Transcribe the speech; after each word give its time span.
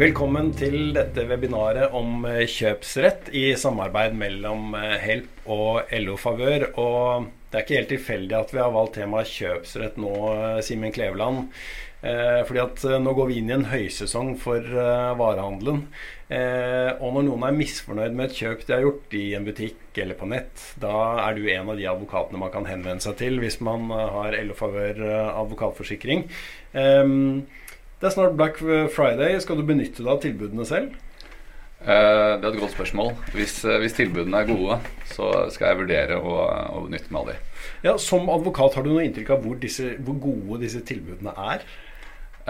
Velkommen 0.00 0.46
til 0.56 0.94
dette 0.96 1.26
webinaret 1.28 1.92
om 1.92 2.22
eh, 2.24 2.46
kjøpsrett 2.48 3.26
i 3.36 3.50
samarbeid 3.60 4.14
mellom 4.16 4.72
eh, 4.78 4.94
Help 5.02 5.50
og 5.52 5.90
LO 5.92 6.14
Favør. 6.16 6.64
Og 6.80 7.26
det 7.50 7.58
er 7.58 7.66
ikke 7.66 7.76
helt 7.76 7.92
tilfeldig 7.92 8.38
at 8.38 8.54
vi 8.54 8.62
har 8.62 8.72
valgt 8.72 8.96
temaet 8.96 9.28
kjøpsrett 9.28 10.00
nå, 10.00 10.14
eh, 10.30 10.62
Simen 10.64 10.96
Kleveland. 10.96 11.52
Fordi 12.00 12.60
at 12.62 12.84
nå 13.04 13.12
går 13.12 13.26
vi 13.28 13.34
inn 13.42 13.50
i 13.50 13.52
en 13.58 13.66
høysesong 13.68 14.30
for 14.40 14.64
eh, 14.64 15.10
varehandelen. 15.20 15.82
Eh, 16.32 16.94
og 16.96 17.18
når 17.18 17.26
noen 17.26 17.44
er 17.44 17.58
misfornøyd 17.58 18.16
med 18.16 18.30
et 18.30 18.38
kjøp 18.40 18.64
de 18.64 18.72
har 18.72 18.86
gjort 18.86 19.16
i 19.20 19.24
en 19.36 19.44
butikk 19.44 20.00
eller 20.00 20.16
på 20.16 20.30
nett, 20.32 20.64
da 20.80 20.94
er 21.26 21.36
du 21.36 21.44
en 21.52 21.68
av 21.68 21.76
de 21.76 21.90
advokatene 21.92 22.40
man 22.40 22.54
kan 22.56 22.64
henvende 22.70 23.04
seg 23.04 23.20
til 23.20 23.36
hvis 23.44 23.60
man 23.60 23.92
har 23.92 24.32
LO 24.48 24.56
Favør 24.56 25.04
advokatforsikring. 25.34 26.24
Det 28.00 28.08
er 28.08 28.14
snart 28.14 28.36
Black 28.36 28.56
Friday. 28.94 29.36
Skal 29.44 29.60
du 29.60 29.66
benytte 29.68 30.00
deg 30.00 30.08
av 30.08 30.22
tilbudene 30.22 30.64
selv? 30.64 30.94
Eh, 31.80 32.32
det 32.40 32.44
er 32.44 32.54
et 32.54 32.60
godt 32.60 32.72
spørsmål. 32.72 33.12
Hvis, 33.32 33.58
eh, 33.64 33.76
hvis, 33.80 33.96
tilbudene 33.96 34.40
er 34.40 34.48
gode, 34.48 34.78
så 35.12 35.28
skal 35.52 35.70
jeg 35.70 35.80
vurdere 35.82 36.16
å, 36.16 36.34
å 36.76 36.82
benytte 36.86 37.12
meg 37.12 37.20
av 37.20 37.30
dem. 37.30 37.44
Ja, 37.84 37.94
som 38.00 38.32
advokat, 38.32 38.76
har 38.76 38.84
du 38.84 38.90
noe 38.92 39.04
inntrykk 39.04 39.34
av 39.36 39.44
hvor, 39.44 39.60
disse, 39.60 39.94
hvor 40.04 40.16
gode 40.20 40.62
disse 40.64 40.80
tilbudene 40.84 41.32
er? 41.52 41.64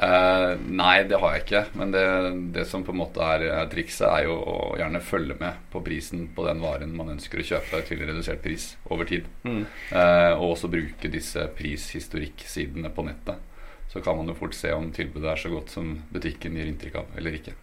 Eh, 0.00 0.54
nei, 0.70 1.02
det 1.10 1.18
har 1.18 1.34
jeg 1.34 1.44
ikke. 1.48 1.64
Men 1.82 1.94
det, 1.94 2.06
det, 2.54 2.68
som 2.70 2.86
på 2.86 2.94
en 2.94 3.02
måte 3.02 3.26
er, 3.26 3.48
er 3.50 3.70
trikset, 3.74 4.06
er 4.06 4.30
jo 4.30 4.38
å 4.38 4.56
gjerne 4.78 5.02
følge 5.02 5.38
med 5.42 5.66
på 5.74 5.82
prisen 5.86 6.28
på 6.34 6.46
den 6.46 6.62
varen 6.62 6.94
man 6.94 7.10
ønsker 7.14 7.42
å 7.42 7.50
kjøpe 7.52 7.82
til 7.90 8.06
redusert 8.06 8.42
pris 8.46 8.72
over 8.90 9.10
tid. 9.10 9.26
Mm. 9.42 9.62
Eh, 9.66 10.32
og 10.32 10.56
også 10.56 10.70
bruke 10.70 11.10
disse 11.10 11.50
prishistorikksidene 11.58 12.94
på 12.94 13.10
nettet 13.10 13.49
så 13.90 14.00
kan 14.00 14.16
man 14.16 14.30
jo 14.30 14.36
fort 14.38 14.54
se 14.54 14.70
om 14.72 14.92
tilbudet 14.94 15.32
er 15.32 15.40
så 15.40 15.50
godt 15.50 15.72
som 15.74 15.96
butikken 16.14 16.54
gir 16.54 16.70
inntrykk 16.70 17.00
av, 17.02 17.10
eller 17.18 17.34
ikke. 17.40 17.56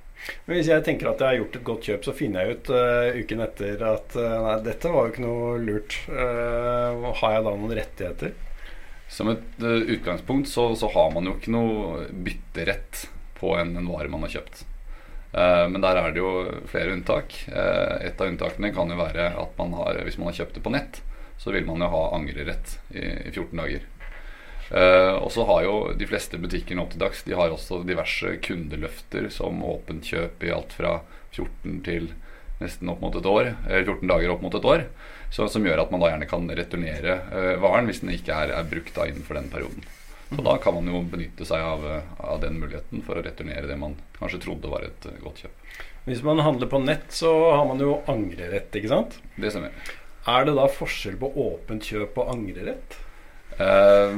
Men 0.46 0.58
Hvis 0.58 0.70
jeg 0.72 0.84
tenker 0.84 1.12
at 1.12 1.22
jeg 1.22 1.30
har 1.30 1.40
gjort 1.40 1.56
et 1.56 1.68
godt 1.70 1.88
kjøp, 1.88 2.04
så 2.04 2.16
finner 2.18 2.44
jeg 2.44 2.58
ut 2.58 2.72
uh, 2.74 3.20
uken 3.22 3.44
etter 3.46 3.84
at 3.88 4.18
uh, 4.20 4.36
nei, 4.44 4.56
dette 4.66 4.92
var 4.92 5.06
jo 5.06 5.14
ikke 5.14 5.24
noe 5.24 5.52
lurt. 5.64 5.98
Uh, 6.10 7.08
har 7.22 7.38
jeg 7.38 7.46
da 7.46 7.54
noen 7.54 7.76
rettigheter? 7.80 8.34
Som 9.08 9.32
et 9.32 9.62
utgangspunkt 9.64 10.50
så, 10.52 10.74
så, 10.76 10.90
har 10.92 11.14
man 11.16 11.30
jo 11.30 11.38
ikke 11.38 11.54
noe 11.54 12.08
bytterett 12.12 13.06
på 13.38 13.54
en, 13.56 13.78
en 13.80 13.88
vare 13.88 14.12
man 14.12 14.26
har 14.26 14.34
kjøpt. 14.34 14.66
men 15.72 15.80
der 15.84 16.00
er 16.02 16.12
det 16.12 16.20
jo 16.20 16.32
flere 16.68 16.92
unntak. 16.92 17.38
et 17.48 18.20
av 18.20 18.28
unntakene 18.28 18.74
kan 18.76 18.92
jo 18.92 18.98
være 19.00 19.30
at 19.40 19.54
man 19.62 19.76
har, 19.80 20.02
hvis 20.04 20.18
man 20.20 20.28
har 20.28 20.42
kjøpt 20.42 20.58
det 20.58 20.64
på 20.66 20.74
nett, 20.76 21.00
så 21.40 21.54
vil 21.56 21.64
man 21.70 21.86
jo 21.86 21.88
ha 21.94 22.02
angrerett 22.18 22.74
i, 22.92 23.06
i 23.30 23.32
14 23.32 23.62
dager. 23.62 23.88
Uh, 24.68 25.16
og 25.24 25.30
så 25.32 25.46
har 25.48 25.64
jo 25.64 25.76
de 25.96 26.08
fleste 26.10 26.40
butikker 26.44 26.80
opp 26.82 26.90
til 26.92 27.00
dags 27.00 27.22
De 27.24 27.36
har 27.40 27.54
også 27.54 27.86
diverse 27.88 28.34
kundeløfter 28.44 29.30
som 29.32 29.62
åpent 29.64 30.04
kjøp 30.04 30.44
i 30.44 30.52
alt 30.52 30.76
fra 30.76 30.98
14 31.32 31.78
til 31.86 32.10
nesten 32.60 32.90
opp 32.92 33.00
mot 33.00 33.16
et 33.16 33.30
år, 33.30 33.54
eller 33.70 33.86
14 33.86 34.10
dager 34.10 34.34
opp 34.34 34.44
mot 34.44 34.56
et 34.58 34.68
år. 34.68 34.84
Så, 35.32 35.46
som 35.52 35.64
gjør 35.64 35.84
at 35.84 35.92
man 35.94 36.02
da 36.04 36.10
gjerne 36.12 36.28
kan 36.28 36.50
returnere 36.60 37.20
uh, 37.32 37.54
varen 37.64 37.88
hvis 37.88 38.04
den 38.04 38.12
ikke 38.16 38.36
er, 38.36 38.56
er 38.58 38.68
brukt 38.68 38.96
da 38.98 39.08
innenfor 39.08 39.40
den 39.40 39.48
perioden. 39.54 39.88
Så 40.28 40.44
da 40.44 40.58
kan 40.60 40.76
man 40.76 40.90
jo 40.92 41.00
benytte 41.08 41.46
seg 41.48 41.64
av, 41.64 41.86
av, 42.18 42.42
den 42.44 42.58
muligheten 42.60 43.00
for 43.06 43.16
å 43.16 43.24
returnere 43.24 43.70
det 43.70 43.78
man 43.80 43.96
kanskje 44.18 44.42
trodde 44.44 44.68
var 44.68 44.84
et 44.84 45.08
godt 45.24 45.46
kjøp. 45.46 45.78
Hvis 46.08 46.24
man 46.24 46.44
handler 46.44 46.68
på 46.72 46.82
nett, 46.84 47.08
så 47.16 47.32
har 47.54 47.64
man 47.70 47.80
jo 47.80 48.02
angrerett, 48.12 48.76
ikke 48.76 48.92
sant? 48.92 49.16
Det 49.40 49.54
stemmer. 49.54 49.72
Er 50.28 50.48
det 50.48 50.58
da 50.58 50.68
forskjell 50.68 51.16
på 51.22 51.32
åpent 51.46 51.88
kjøp 51.88 52.20
og 52.20 52.34
angrerett? 52.34 53.00
Uh, 53.58 54.14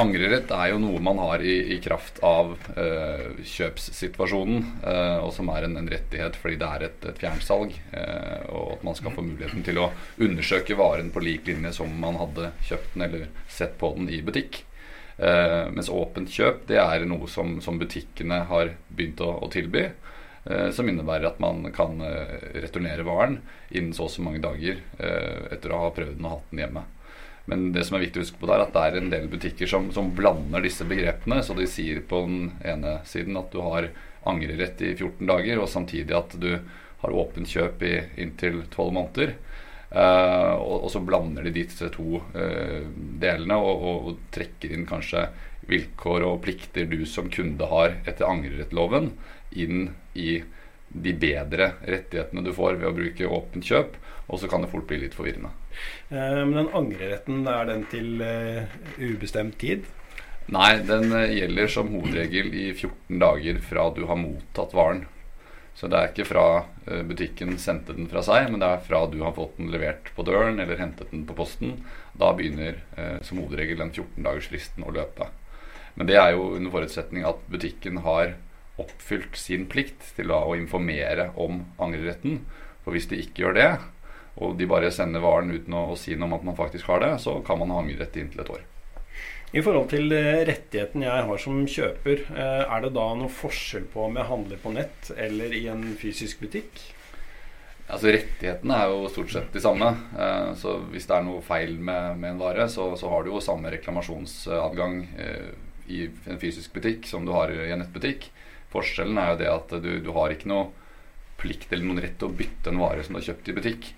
angrerett 0.00 0.48
er 0.48 0.70
jo 0.70 0.78
noe 0.80 1.00
man 1.04 1.18
har 1.20 1.42
i, 1.44 1.74
i 1.74 1.76
kraft 1.84 2.22
av 2.24 2.54
uh, 2.56 3.26
kjøpssituasjonen, 3.44 4.62
uh, 4.80 5.18
og 5.26 5.34
som 5.36 5.50
er 5.52 5.66
en, 5.66 5.76
en, 5.76 5.90
rettighet 5.92 6.38
fordi 6.40 6.56
det 6.62 6.70
er 6.72 6.84
et, 6.86 7.04
et 7.10 7.20
fjernsalg. 7.20 7.76
og 8.48 8.72
at 8.78 8.86
man 8.88 8.96
skal 8.96 9.12
få 9.12 9.26
muligheten 9.26 9.66
til 9.66 9.82
å 9.82 9.90
undersøke 10.24 10.78
varen 10.78 11.12
på 11.12 11.20
lik 11.20 11.50
linje 11.50 11.74
som 11.76 11.92
man 12.00 12.16
hadde 12.16 12.52
kjøpt 12.64 12.94
den 12.94 13.06
eller 13.08 13.28
sett 13.52 13.76
på 13.80 13.92
den 13.98 14.08
i 14.08 14.22
butikk. 14.24 14.62
mens 15.74 15.88
åpent 15.90 16.30
kjøp 16.30 16.66
det 16.68 16.78
er 16.78 17.04
noe 17.08 17.26
som, 17.28 17.58
som 17.60 17.78
butikkene 17.80 18.44
har 18.48 18.70
begynt 18.88 19.20
å, 19.20 19.32
å 19.42 19.48
tilby. 19.50 19.88
som 20.72 20.88
innebærer 20.88 21.26
at 21.26 21.40
man 21.42 21.72
kan 21.74 21.98
returnere 22.54 23.04
varen 23.04 23.40
innen 23.70 23.92
så 23.92 24.06
og 24.06 24.12
så 24.14 24.22
mange 24.22 24.40
dager 24.40 24.80
etter 25.50 25.72
å 25.72 25.82
ha 25.82 25.90
prøvd 25.96 26.16
den 26.16 26.28
og 26.28 26.38
hatt 26.38 26.54
den 26.54 26.62
hjemme. 26.64 26.84
Men 27.48 27.70
det 27.72 27.86
som 27.88 27.96
er 27.96 28.04
viktig 28.04 28.20
å 28.20 28.26
huske 28.26 28.40
på 28.42 28.48
der, 28.50 28.60
at 28.66 28.74
det 28.74 28.82
er 28.84 28.98
en 28.98 29.10
del 29.12 29.28
butikker 29.32 29.70
som, 29.70 29.88
som, 29.94 30.10
blander 30.14 30.60
disse 30.64 30.84
begrepene. 30.88 31.40
Så 31.44 31.56
de 31.56 31.64
sier 31.70 32.02
på 32.04 32.20
den 32.26 32.50
ene 32.60 32.98
siden 33.08 33.38
at 33.40 33.48
du 33.54 33.62
har 33.64 33.88
angrerett 34.28 34.82
i 34.84 34.92
14 34.92 35.24
dager, 35.30 35.62
og 35.62 35.70
samtidig 35.72 36.16
at 36.16 36.36
du 36.40 36.50
har 37.00 37.14
åpent 37.14 37.48
kjøp 37.48 37.84
i 37.88 37.94
inntil 38.20 38.60
12 38.66 38.92
måneder. 38.92 39.32
Uh, 39.88 40.52
og, 40.60 40.74
og, 40.82 40.90
så 40.92 41.00
blander 41.00 41.46
de 41.46 41.54
disse 41.62 41.86
to 41.94 42.18
uh, 42.20 42.82
delene 43.22 43.56
og, 43.56 43.70
og, 43.72 44.10
og, 44.10 44.18
trekker 44.34 44.74
inn 44.76 44.84
kanskje 44.84 45.22
vilkår 45.70 46.26
og 46.28 46.42
plikter 46.44 46.84
du 46.90 47.06
som 47.08 47.30
kunde 47.32 47.64
har 47.70 47.96
etter 48.04 48.28
angrerettloven, 48.28 49.14
inn 49.56 49.88
i 50.12 50.42
de 50.88 51.12
bedre 51.12 51.72
rettighetene 51.84 52.44
du 52.44 52.52
får 52.56 52.78
ved 52.80 52.90
å 52.90 52.96
bruke 52.96 53.28
åpent 53.38 53.66
kjøp. 53.68 53.98
Og 54.28 54.40
så 54.40 54.48
kan 54.50 54.64
det 54.64 54.70
fort 54.72 54.88
bli 54.88 55.00
litt 55.00 55.16
forvirrende. 55.16 55.50
Eh, 56.10 56.40
men 56.44 56.56
den 56.56 56.74
angreretten, 56.76 57.46
er 57.48 57.68
den 57.68 57.86
til 57.88 58.20
uh, 58.20 58.66
ubestemt 59.00 59.56
tid? 59.60 59.86
Nei, 60.52 60.80
den 60.84 61.12
uh, 61.14 61.24
gjelder 61.32 61.70
som 61.72 61.88
hovedregel 61.94 62.52
i 62.52 62.66
14 62.74 63.22
dager 63.22 63.62
fra 63.64 63.86
du 63.96 64.02
har 64.10 64.20
mottatt 64.20 64.76
varen. 64.76 65.06
Så 65.78 65.88
det 65.88 65.96
er 65.96 66.10
ikke 66.10 66.26
fra 66.26 66.44
butikken 67.06 67.52
sendte 67.62 67.94
den 67.94 68.08
fra 68.10 68.18
seg, 68.26 68.48
men 68.50 68.58
det 68.58 68.66
er 68.66 68.80
fra 68.82 69.04
du 69.06 69.20
har 69.22 69.36
fått 69.36 69.60
den 69.60 69.68
levert 69.70 70.08
på 70.16 70.24
døren 70.26 70.58
eller 70.58 70.80
hentet 70.80 71.12
den 71.12 71.22
på 71.28 71.36
posten. 71.38 71.76
Da 72.18 72.32
begynner 72.34 72.80
som 73.22 73.38
hovedregel 73.38 73.78
den 73.78 73.92
14-dagersfristen 73.94 74.82
å 74.82 74.96
løpe. 74.96 75.28
Men 75.94 76.10
det 76.10 76.18
er 76.18 76.32
jo 76.34 76.48
under 76.56 76.74
forutsetning 76.74 77.22
at 77.30 77.46
butikken 77.46 78.02
har 78.02 78.34
oppfylt 78.78 79.36
sin 79.38 79.66
plikt 79.70 80.12
til 80.16 80.32
å 80.34 80.54
informere 80.56 81.30
om 81.36 81.64
angreretten. 81.82 82.42
For 82.84 82.94
hvis 82.96 83.08
de 83.10 83.20
ikke 83.20 83.46
gjør 83.46 83.58
det, 83.58 83.70
og 84.38 84.58
de 84.58 84.68
bare 84.70 84.90
sender 84.94 85.22
varen 85.22 85.50
uten 85.50 85.74
å, 85.74 85.96
si 85.98 86.14
noe 86.14 86.30
om 86.30 86.36
at 86.38 86.44
man 86.46 86.58
faktisk 86.58 86.90
har 86.92 87.02
det, 87.02 87.14
så 87.22 87.40
kan 87.46 87.58
man 87.60 87.74
ha 87.74 87.82
angrerett 87.82 88.16
i 88.16 88.22
inntil 88.24 88.44
et 88.44 88.52
år. 88.54 88.66
I 89.48 89.62
forhold 89.64 89.88
til 89.88 90.12
eh, 90.12 90.44
rettigheten 90.44 91.06
jeg 91.06 91.24
har 91.30 91.40
som 91.40 91.62
kjøper, 91.64 92.22
eh, 92.36 92.62
er 92.68 92.84
det 92.84 92.92
da 92.94 93.06
noe 93.16 93.32
forskjell 93.32 93.88
på 93.88 94.04
om 94.04 94.18
jeg 94.20 94.28
handler 94.28 94.60
på 94.60 94.72
nett 94.74 95.10
eller 95.16 95.54
i 95.56 95.64
en 95.72 95.86
fysisk 95.98 96.42
butikk? 96.44 96.82
Altså 97.88 98.12
Rettighetene 98.12 98.76
er 98.76 98.90
jo 98.92 99.08
stort 99.08 99.32
sett 99.32 99.54
de 99.54 99.62
samme. 99.64 99.88
Eh, 100.20 100.50
så 100.60 100.76
hvis 100.92 101.08
det 101.08 101.16
er 101.16 101.24
noe 101.24 101.40
feil 101.46 101.78
med, 101.80 102.20
med 102.20 102.34
en 102.34 102.42
vare, 102.42 102.68
så, 102.68 102.90
så, 103.00 103.08
har 103.08 103.24
du 103.24 103.32
jo 103.32 103.40
samme 103.42 103.72
reklamasjonsadgang 103.72 105.00
i 105.88 106.04
en 106.28 106.40
fysisk 106.40 106.76
butikk 106.76 107.08
som 107.08 107.24
du 107.24 107.32
har 107.32 107.48
i 107.48 107.72
en 107.72 107.80
nettbutikk. 107.80 108.28
Forskjellen 108.72 109.18
er 109.20 109.32
jo 109.32 109.40
det 109.40 109.48
at 109.52 109.74
du, 109.84 109.90
du 110.04 110.12
har 110.16 110.34
ikke 110.34 110.50
noe 110.50 110.68
plikt 111.38 111.72
eller 111.72 111.86
noen 111.86 112.02
rett 112.02 112.18
til 112.18 112.28
å 112.28 112.36
bytte 112.36 112.72
en 112.72 112.80
vare 112.82 113.04
som 113.04 113.14
du 113.14 113.20
har 113.20 113.28
kjøpt 113.30 113.48
i 113.48 113.56
butikk. 113.56 113.90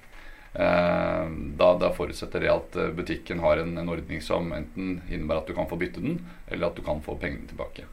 Eh, 0.52 1.26
da, 1.56 1.68
da, 1.78 1.92
forutsetter 1.94 2.42
det 2.42 2.50
at 2.50 2.76
eh, 2.76 2.92
butikken 2.94 3.42
har 3.44 3.62
en, 3.62 3.76
en, 3.78 3.90
ordning 3.92 4.22
som 4.24 4.50
enten 4.52 4.98
innebærer 5.06 5.44
at 5.44 5.50
du 5.50 5.54
kan 5.54 5.68
få 5.70 5.78
bytte 5.78 6.02
den, 6.02 6.18
eller 6.50 6.70
at 6.70 6.78
du 6.78 6.82
kan 6.86 7.02
få 7.04 7.14
pengene 7.22 7.46
tilbake. 7.50 7.86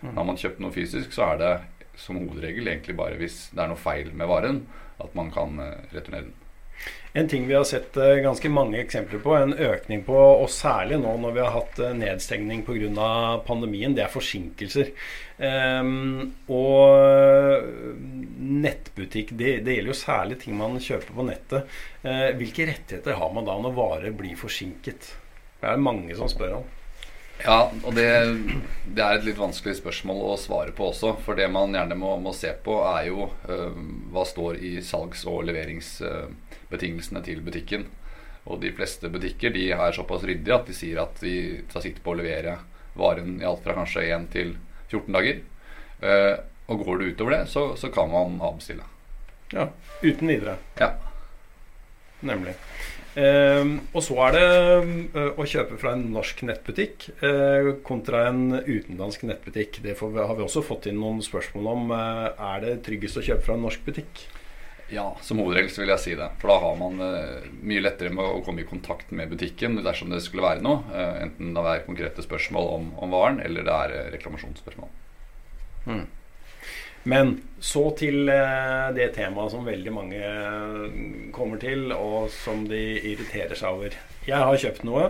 Mm. 0.00 0.14
Har 0.16 0.24
man 0.24 0.40
kjøpt 0.40 0.62
noe 0.64 0.72
fysisk, 0.72 1.12
så 1.12 1.34
er 1.34 1.42
det 1.42 1.52
som 2.00 2.16
hovedregel 2.16 2.70
egentlig 2.72 2.96
bare 2.96 3.18
hvis 3.20 3.50
det 3.52 3.60
er 3.60 3.68
noe 3.68 3.80
feil 3.80 4.14
med 4.16 4.30
varen, 4.30 4.62
at 5.00 5.12
man 5.18 5.28
kan 5.34 5.60
eh, 5.60 5.90
returnere 5.92 6.30
den. 6.30 6.36
En 7.12 7.28
ting 7.28 7.46
vi 7.46 7.54
har 7.54 7.64
sett 7.64 7.96
uh, 7.96 8.14
ganske 8.22 8.48
mange 8.48 8.78
eksempler 8.78 9.18
på, 9.18 9.34
en 9.34 9.54
økning 9.54 10.04
på, 10.06 10.14
og 10.14 10.46
særlig 10.54 11.00
nå 11.02 11.16
når 11.18 11.32
vi 11.34 11.42
har 11.42 11.54
hatt 11.56 11.80
uh, 11.82 11.90
nedstengning 11.96 12.62
pga. 12.66 13.40
pandemien, 13.46 13.96
det 13.96 14.04
er 14.04 14.12
forsinkelser. 14.12 14.92
Um, 15.40 16.36
og 16.46 17.64
nettbutikk, 18.38 19.32
det, 19.34 19.56
det, 19.66 19.74
gjelder 19.74 19.90
jo 19.90 19.98
særlig 19.98 20.38
ting 20.42 20.54
man 20.58 20.78
kjøper 20.78 21.16
på 21.16 21.26
nettet. 21.26 21.80
Uh, 22.04 22.30
hvilke 22.38 22.68
rettigheter 22.70 23.18
har 23.18 23.32
man 23.34 23.48
da 23.48 23.58
når 23.58 23.74
varer 23.74 24.14
blir 24.14 24.38
forsinket? 24.38 25.10
Det 25.60 25.66
er 25.66 25.82
mange 25.82 26.14
som 26.14 26.30
spør 26.30 26.60
om. 26.60 26.68
Ja, 27.40 27.72
og 27.82 27.94
det, 27.96 28.06
det, 28.84 29.02
er 29.02 29.16
et 29.16 29.26
litt 29.26 29.40
vanskelig 29.40 29.80
spørsmål 29.80 30.22
å 30.28 30.38
svare 30.38 30.76
på 30.76 30.92
også. 30.92 31.16
For 31.24 31.34
det 31.34 31.48
man 31.50 31.74
gjerne 31.74 31.98
må, 31.98 32.14
må 32.22 32.36
se 32.36 32.52
på, 32.62 32.78
er 32.86 33.08
jo 33.08 33.30
hva 34.12 34.26
står 34.28 34.60
i 34.60 34.76
salgs- 34.84 35.26
og 35.26 35.46
leverings 35.48 35.96
betingelsene 36.70 37.22
til 37.26 37.42
butikken. 37.44 37.86
Og 38.48 38.60
de 38.62 38.72
fleste 38.74 39.10
butikker 39.12 39.52
de 39.54 39.68
er 39.76 39.96
såpass 39.96 40.24
ryddige 40.26 40.56
at 40.56 40.68
de 40.70 40.76
sier 40.76 41.02
at 41.02 41.20
de 41.22 41.34
tar 41.70 41.84
sikte 41.84 42.02
på 42.04 42.14
å 42.14 42.20
levere 42.20 42.58
varen 42.98 43.36
i 43.40 43.46
alt 43.46 43.62
fra 43.64 43.76
kanskje 43.76 44.06
1 44.08 44.30
til 44.32 44.54
14 44.90 45.12
dager. 45.14 45.42
Uh, 46.00 46.38
og 46.70 46.86
går 46.86 47.00
det 47.00 47.12
utover 47.12 47.34
det, 47.34 47.42
så, 47.50 47.72
så 47.76 47.90
kan 47.92 48.08
man 48.10 48.38
avbestille. 48.40 48.86
Ja, 49.50 49.66
Uten 50.02 50.30
videre. 50.30 50.56
Ja. 50.78 50.94
Nemlig. 52.22 52.54
Eh, 53.18 53.70
og 53.90 54.04
så 54.06 54.14
er 54.28 54.36
det 54.36 54.42
eh, 55.18 55.30
å 55.34 55.46
kjøpe 55.48 55.78
fra 55.80 55.96
en 55.96 56.04
norsk 56.14 56.44
nettbutikk 56.46 57.08
eh, 57.26 57.72
kontra 57.86 58.28
en 58.28 58.54
utenlandsk 58.54 59.24
nettbutikk. 59.26 59.80
Det 59.82 59.96
vi, 59.98 60.20
har 60.20 60.36
vi 60.38 60.44
også 60.46 60.62
fått 60.62 60.86
inn 60.86 61.00
noen 61.02 61.18
spørsmål 61.24 61.70
om. 61.72 61.90
Eh, 61.96 62.44
er 62.52 62.62
det 62.62 62.76
tryggest 62.86 63.18
å 63.18 63.24
kjøpe 63.26 63.48
fra 63.48 63.58
en 63.58 63.66
norsk 63.66 63.82
butikk? 63.88 64.22
Ja, 64.90 65.16
som 65.22 65.38
hovedregel 65.38 65.70
så 65.70 65.84
vil 65.84 65.92
jeg 65.92 66.02
si 66.02 66.14
det. 66.18 66.26
For 66.42 66.50
da 66.50 66.56
har 66.64 66.78
man 66.78 66.98
uh, 66.98 67.50
mye 67.62 67.82
lettere 67.82 68.10
med 68.14 68.26
å 68.26 68.40
komme 68.46 68.64
i 68.64 68.68
kontakt 68.68 69.12
med 69.14 69.30
butikken 69.30 69.78
dersom 69.84 70.10
det 70.10 70.18
skulle 70.24 70.42
være 70.42 70.64
noe. 70.66 70.82
Uh, 70.90 71.20
enten 71.26 71.52
det 71.54 71.66
er 71.70 71.84
konkrete 71.86 72.24
spørsmål 72.26 72.70
om, 72.74 72.88
om 72.98 73.14
varen, 73.14 73.38
eller 73.44 73.66
det 73.66 73.76
er 73.76 73.94
uh, 73.94 74.08
reklamasjonsspørsmål. 74.16 74.90
Mm. 75.86 76.02
Men 77.10 77.30
så 77.64 77.86
til 77.96 78.28
det 78.28 79.06
temaet 79.14 79.54
som 79.54 79.64
veldig 79.64 79.92
mange 79.94 80.32
kommer 81.32 81.56
til, 81.62 81.86
og 81.94 82.26
som 82.34 82.66
de 82.68 82.82
irriterer 82.98 83.56
seg 83.56 83.78
over. 83.78 83.96
Jeg 84.26 84.36
har 84.36 84.58
kjøpt 84.60 84.84
noe. 84.84 85.06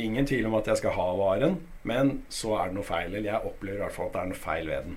Ingen 0.00 0.28
tvil 0.28 0.48
om 0.48 0.56
at 0.56 0.70
jeg 0.70 0.80
skal 0.80 0.96
ha 0.96 1.10
varen, 1.18 1.58
men 1.84 2.22
så 2.32 2.54
er 2.56 2.70
det 2.70 2.78
noe 2.78 2.88
feil. 2.88 3.10
Eller 3.10 3.34
jeg 3.34 3.50
opplever 3.50 3.82
i 3.82 3.84
hvert 3.84 3.96
fall 3.98 4.08
at 4.08 4.16
det 4.16 4.22
er 4.22 4.30
noe 4.32 4.40
feil 4.46 4.70
ved 4.72 4.88
den. 4.88 4.96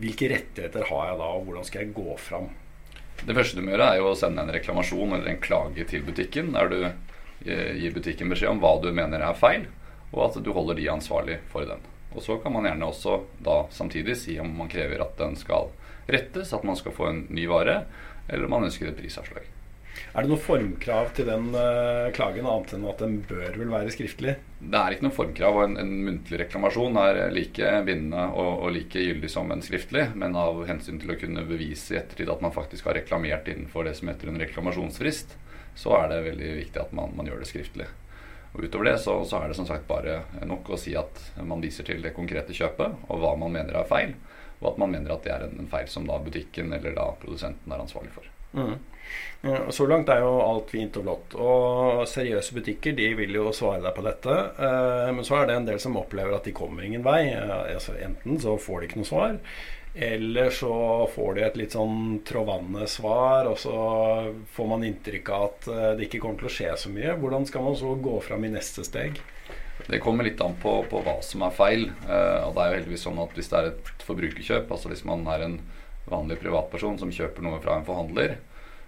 Hvilke 0.00 0.30
rettigheter 0.32 0.88
har 0.88 1.10
jeg 1.10 1.20
da, 1.20 1.28
og 1.36 1.44
hvordan 1.50 1.68
skal 1.68 1.84
jeg 1.84 1.96
gå 2.00 2.16
fram? 2.30 2.48
Det 3.24 3.34
første 3.34 3.56
du 3.56 3.64
må 3.64 3.72
gjøre, 3.72 3.88
er 3.94 4.02
jo 4.02 4.12
å 4.12 4.18
sende 4.18 4.44
en 4.44 4.52
reklamasjon 4.54 5.16
eller 5.16 5.32
en 5.32 5.42
klage 5.42 5.86
til 5.88 6.04
butikken, 6.06 6.52
der 6.54 6.70
du 6.70 6.78
eh, 6.84 7.72
gir 7.80 7.94
butikken 7.96 8.30
beskjed 8.32 8.52
om 8.52 8.62
hva 8.62 8.76
du 8.82 8.90
mener 8.94 9.24
er 9.24 9.38
feil, 9.38 9.66
og 10.12 10.28
at 10.28 10.40
du 10.42 10.52
holder 10.54 10.78
de 10.78 10.90
ansvarlig 10.92 11.40
for 11.52 11.66
den. 11.68 11.82
Og 12.14 12.22
Så 12.22 12.38
kan 12.40 12.54
man 12.54 12.64
gjerne 12.68 12.86
også 12.86 13.18
da 13.44 13.58
samtidig 13.70 14.16
si 14.20 14.38
om 14.40 14.52
man 14.56 14.70
krever 14.72 15.02
at 15.04 15.18
den 15.18 15.36
skal 15.36 15.72
rettes, 16.08 16.52
at 16.54 16.64
man 16.64 16.78
skal 16.78 16.94
få 16.96 17.10
en 17.10 17.26
ny 17.28 17.48
vare, 17.50 17.82
eller 18.28 18.46
om 18.46 18.56
man 18.56 18.68
ønsker 18.68 18.88
et 18.88 18.98
prisavslag. 18.98 19.48
Er 20.16 20.24
det 20.24 20.30
noe 20.32 20.40
formkrav 20.40 21.10
til 21.16 21.28
den 21.28 21.50
uh, 21.54 22.08
klagen, 22.16 22.48
annet 22.48 22.72
enn 22.76 22.86
at 22.88 23.02
den 23.02 23.18
bør 23.28 23.58
vel 23.58 23.72
være 23.72 23.92
skriftlig? 23.94 24.36
Det 24.60 24.80
er 24.80 24.94
ikke 24.94 25.06
noe 25.06 25.16
formkrav. 25.16 25.58
og 25.58 25.66
En, 25.66 25.76
en 25.80 25.92
muntlig 26.06 26.40
reklamasjon 26.44 26.96
er 27.02 27.20
like 27.34 27.72
bindende 27.86 28.28
og, 28.32 28.52
og, 28.64 28.70
like 28.76 29.02
gyldig 29.02 29.30
som 29.32 29.52
en 29.52 29.64
skriftlig, 29.64 30.08
men 30.16 30.38
av 30.40 30.62
hensyn 30.68 31.02
til 31.02 31.12
å 31.12 31.18
kunne 31.20 31.44
bevise 31.48 31.94
i 31.94 32.00
ettertid 32.00 32.32
at 32.32 32.44
man 32.44 32.54
faktisk 32.54 32.88
har 32.88 32.98
reklamert 33.00 33.48
innenfor 33.52 33.88
det 33.88 33.96
som 33.98 34.10
heter 34.12 34.32
en 34.32 34.40
reklamasjonsfrist, 34.40 35.36
så 35.76 35.94
er 36.00 36.10
det 36.12 36.24
veldig 36.30 36.56
viktig 36.62 36.82
at 36.86 36.96
man, 36.96 37.12
man 37.16 37.28
gjør 37.28 37.44
det 37.44 37.50
skriftlig. 37.52 37.88
Og 38.56 38.64
Utover 38.64 38.88
det 38.88 38.98
så, 39.04 39.18
så, 39.28 39.42
er 39.42 39.52
det 39.52 39.58
som 39.58 39.68
sagt 39.68 39.84
bare 39.88 40.22
nok 40.48 40.70
å 40.72 40.80
si 40.80 40.94
at 40.96 41.20
man 41.44 41.60
viser 41.60 41.84
til 41.84 42.00
det 42.00 42.14
konkrete 42.16 42.56
kjøpet, 42.56 43.04
og 43.10 43.20
hva 43.20 43.34
man 43.36 43.52
mener 43.52 43.76
er 43.76 43.88
feil, 43.88 44.14
og 44.62 44.70
at 44.72 44.78
man 44.80 44.94
mener 44.94 45.12
at 45.12 45.26
det 45.26 45.34
er 45.34 45.44
en, 45.44 45.58
en 45.60 45.68
feil 45.68 45.90
som 45.92 46.06
da 46.08 46.16
butikken 46.24 46.72
eller 46.72 46.96
da 46.96 47.10
produsenten 47.20 47.72
er 47.72 47.82
ansvarlig 47.84 48.14
for. 48.14 48.30
Mm. 48.56 48.78
Så 49.70 49.86
langt 49.86 50.08
er 50.10 50.24
jo 50.24 50.32
alt 50.42 50.72
fint 50.72 50.96
og 50.98 51.04
flott. 51.06 51.34
Og 51.38 52.02
seriøse 52.10 52.56
butikker 52.56 52.96
de 52.96 53.12
vil 53.18 53.36
jo 53.36 53.52
svare 53.54 53.82
deg 53.84 53.94
på 53.94 54.04
dette. 54.06 54.36
Eh, 54.58 55.10
men 55.14 55.26
så 55.26 55.40
er 55.40 55.48
det 55.48 55.58
en 55.58 55.68
del 55.68 55.80
som 55.82 55.98
opplever 56.00 56.34
at 56.34 56.48
de 56.48 56.54
kommer 56.56 56.86
ingen 56.86 57.04
vei. 57.06 57.30
Altså, 57.36 57.94
enten 58.02 58.40
så 58.42 58.56
får 58.58 58.80
de 58.80 58.88
ikke 58.88 59.02
noe 59.02 59.10
svar, 59.10 59.38
eller 59.96 60.50
så 60.52 60.72
får 61.14 61.36
de 61.36 61.44
et 61.46 61.54
litt 61.56 61.76
sånn 61.76 62.18
trådvannet 62.28 62.90
svar, 62.90 63.46
og 63.48 63.56
så 63.60 63.76
får 64.52 64.66
man 64.68 64.84
inntrykk 64.84 65.30
av 65.32 65.46
at 65.46 65.70
eh, 65.72 65.88
det 65.96 66.08
ikke 66.08 66.20
kommer 66.24 66.42
til 66.42 66.50
å 66.50 66.56
skje 66.58 66.74
så 66.82 66.92
mye. 66.92 67.14
Hvordan 67.22 67.48
skal 67.48 67.64
man 67.64 67.78
så 67.80 67.94
gå 68.08 68.18
fram 68.26 68.44
i 68.44 68.52
neste 68.56 68.84
steg? 68.88 69.22
Det 69.86 70.00
kommer 70.02 70.26
litt 70.26 70.40
an 70.42 70.56
på, 70.60 70.78
på 70.90 71.00
hva 71.04 71.16
som 71.24 71.44
er 71.46 71.54
feil. 71.54 71.88
Eh, 72.08 72.42
og 72.42 72.56
det 72.56 72.64
er 72.64 72.68
jo 72.68 72.78
heldigvis 72.80 73.06
sånn 73.06 73.22
at 73.22 73.32
Hvis 73.36 73.48
det 73.52 73.60
er 73.60 73.70
et 73.70 74.04
forbrukerkjøp, 74.08 74.68
altså 74.72 74.92
hvis 74.92 75.06
man 75.08 75.24
er 75.32 75.46
en 75.46 75.56
vanlig 76.10 76.38
privatperson 76.42 77.00
som 77.00 77.12
kjøper 77.12 77.44
noe 77.44 77.62
fra 77.62 77.78
en 77.78 77.86
forhandler, 77.86 78.36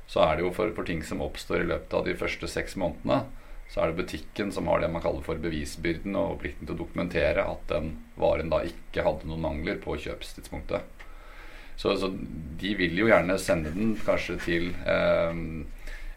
så 0.08 0.24
er 0.24 0.38
det 0.38 0.46
jo 0.46 0.54
for, 0.56 0.72
for, 0.76 0.88
ting 0.88 1.02
som 1.04 1.20
oppstår 1.24 1.62
i 1.62 1.68
løpet 1.68 1.94
av 1.94 2.06
de 2.08 2.16
første 2.16 2.48
seks 2.48 2.78
månedene, 2.80 3.26
så 3.68 3.82
er 3.82 3.90
det 3.90 4.00
butikken 4.00 4.52
som 4.54 4.68
har 4.72 4.80
det 4.80 4.88
man 4.88 5.04
kaller 5.04 5.24
for 5.24 5.40
bevisbyrden 5.42 6.16
og 6.16 6.38
plikten 6.40 6.64
til 6.64 6.72
å 6.72 6.78
dokumentere 6.78 7.44
at 7.44 7.66
den 7.68 7.90
varen 8.16 8.48
da 8.48 8.62
ikke 8.64 9.04
hadde 9.04 9.28
noen 9.28 9.44
mangler 9.44 9.76
på 9.82 9.98
kjøpstidspunktet. 10.00 11.04
Så, 11.78 11.92
så 12.00 12.08
de 12.58 12.72
vil 12.80 12.96
jo 12.98 13.10
gjerne 13.10 13.36
sende 13.38 13.70
den 13.76 13.92
kanskje 14.00 14.38
til 14.42 14.70
eh, 14.88 15.42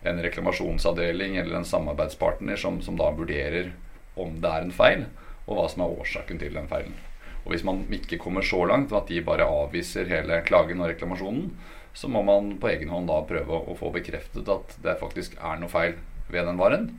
en 0.01 0.23
reklamasjonsavdeling 0.25 1.35
eller 1.37 1.59
en 1.59 1.67
samarbeidspartner 1.67 2.57
som, 2.57 2.79
som 2.81 2.95
da 2.97 3.11
vurderer 3.13 3.73
om 4.15 4.39
det 4.41 4.49
er 4.49 4.65
en 4.65 4.73
feil, 4.73 5.05
og 5.45 5.57
hva 5.57 5.67
som 5.69 5.83
er 5.83 5.99
årsaken 5.99 6.39
til 6.41 6.55
den 6.55 6.71
feilen. 6.71 6.95
Og 7.43 7.53
Hvis 7.53 7.65
man 7.65 7.83
ikke 7.93 8.19
kommer 8.21 8.45
så 8.45 8.63
langt 8.69 8.93
at 8.93 9.09
de 9.09 9.21
bare 9.25 9.47
avviser 9.49 10.09
hele 10.09 10.41
klagen 10.47 10.81
og 10.81 10.91
reklamasjonen, 10.93 11.51
så 11.93 12.07
må 12.07 12.23
man 12.23 12.55
på 12.61 12.69
egen 12.71 12.91
hånd 12.93 13.09
da 13.11 13.19
prøve 13.27 13.61
å 13.67 13.75
få 13.79 13.91
bekreftet 13.95 14.49
at 14.49 14.75
det 14.83 14.99
faktisk 15.01 15.35
er 15.39 15.59
noe 15.59 15.71
feil 15.71 15.97
ved 16.31 16.47
den 16.47 16.59
varen. 16.61 16.91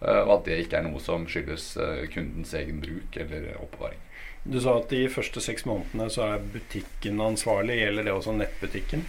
Eh, 0.00 0.22
og 0.24 0.38
at 0.38 0.46
det 0.48 0.60
ikke 0.64 0.80
er 0.80 0.86
noe 0.88 1.02
som 1.02 1.26
skyldes 1.30 1.72
eh, 1.80 2.06
kundens 2.12 2.54
egen 2.58 2.80
bruk 2.82 3.18
eller 3.20 3.52
oppbevaring. 3.60 4.00
Du 4.42 4.56
sa 4.60 4.78
at 4.80 4.88
de 4.88 5.04
første 5.12 5.42
seks 5.44 5.66
månedene 5.68 6.08
så 6.12 6.24
er 6.32 6.46
butikken 6.54 7.20
ansvarlig. 7.20 7.82
Gjelder 7.82 8.08
det 8.08 8.14
også 8.16 8.34
nettbutikken? 8.38 9.04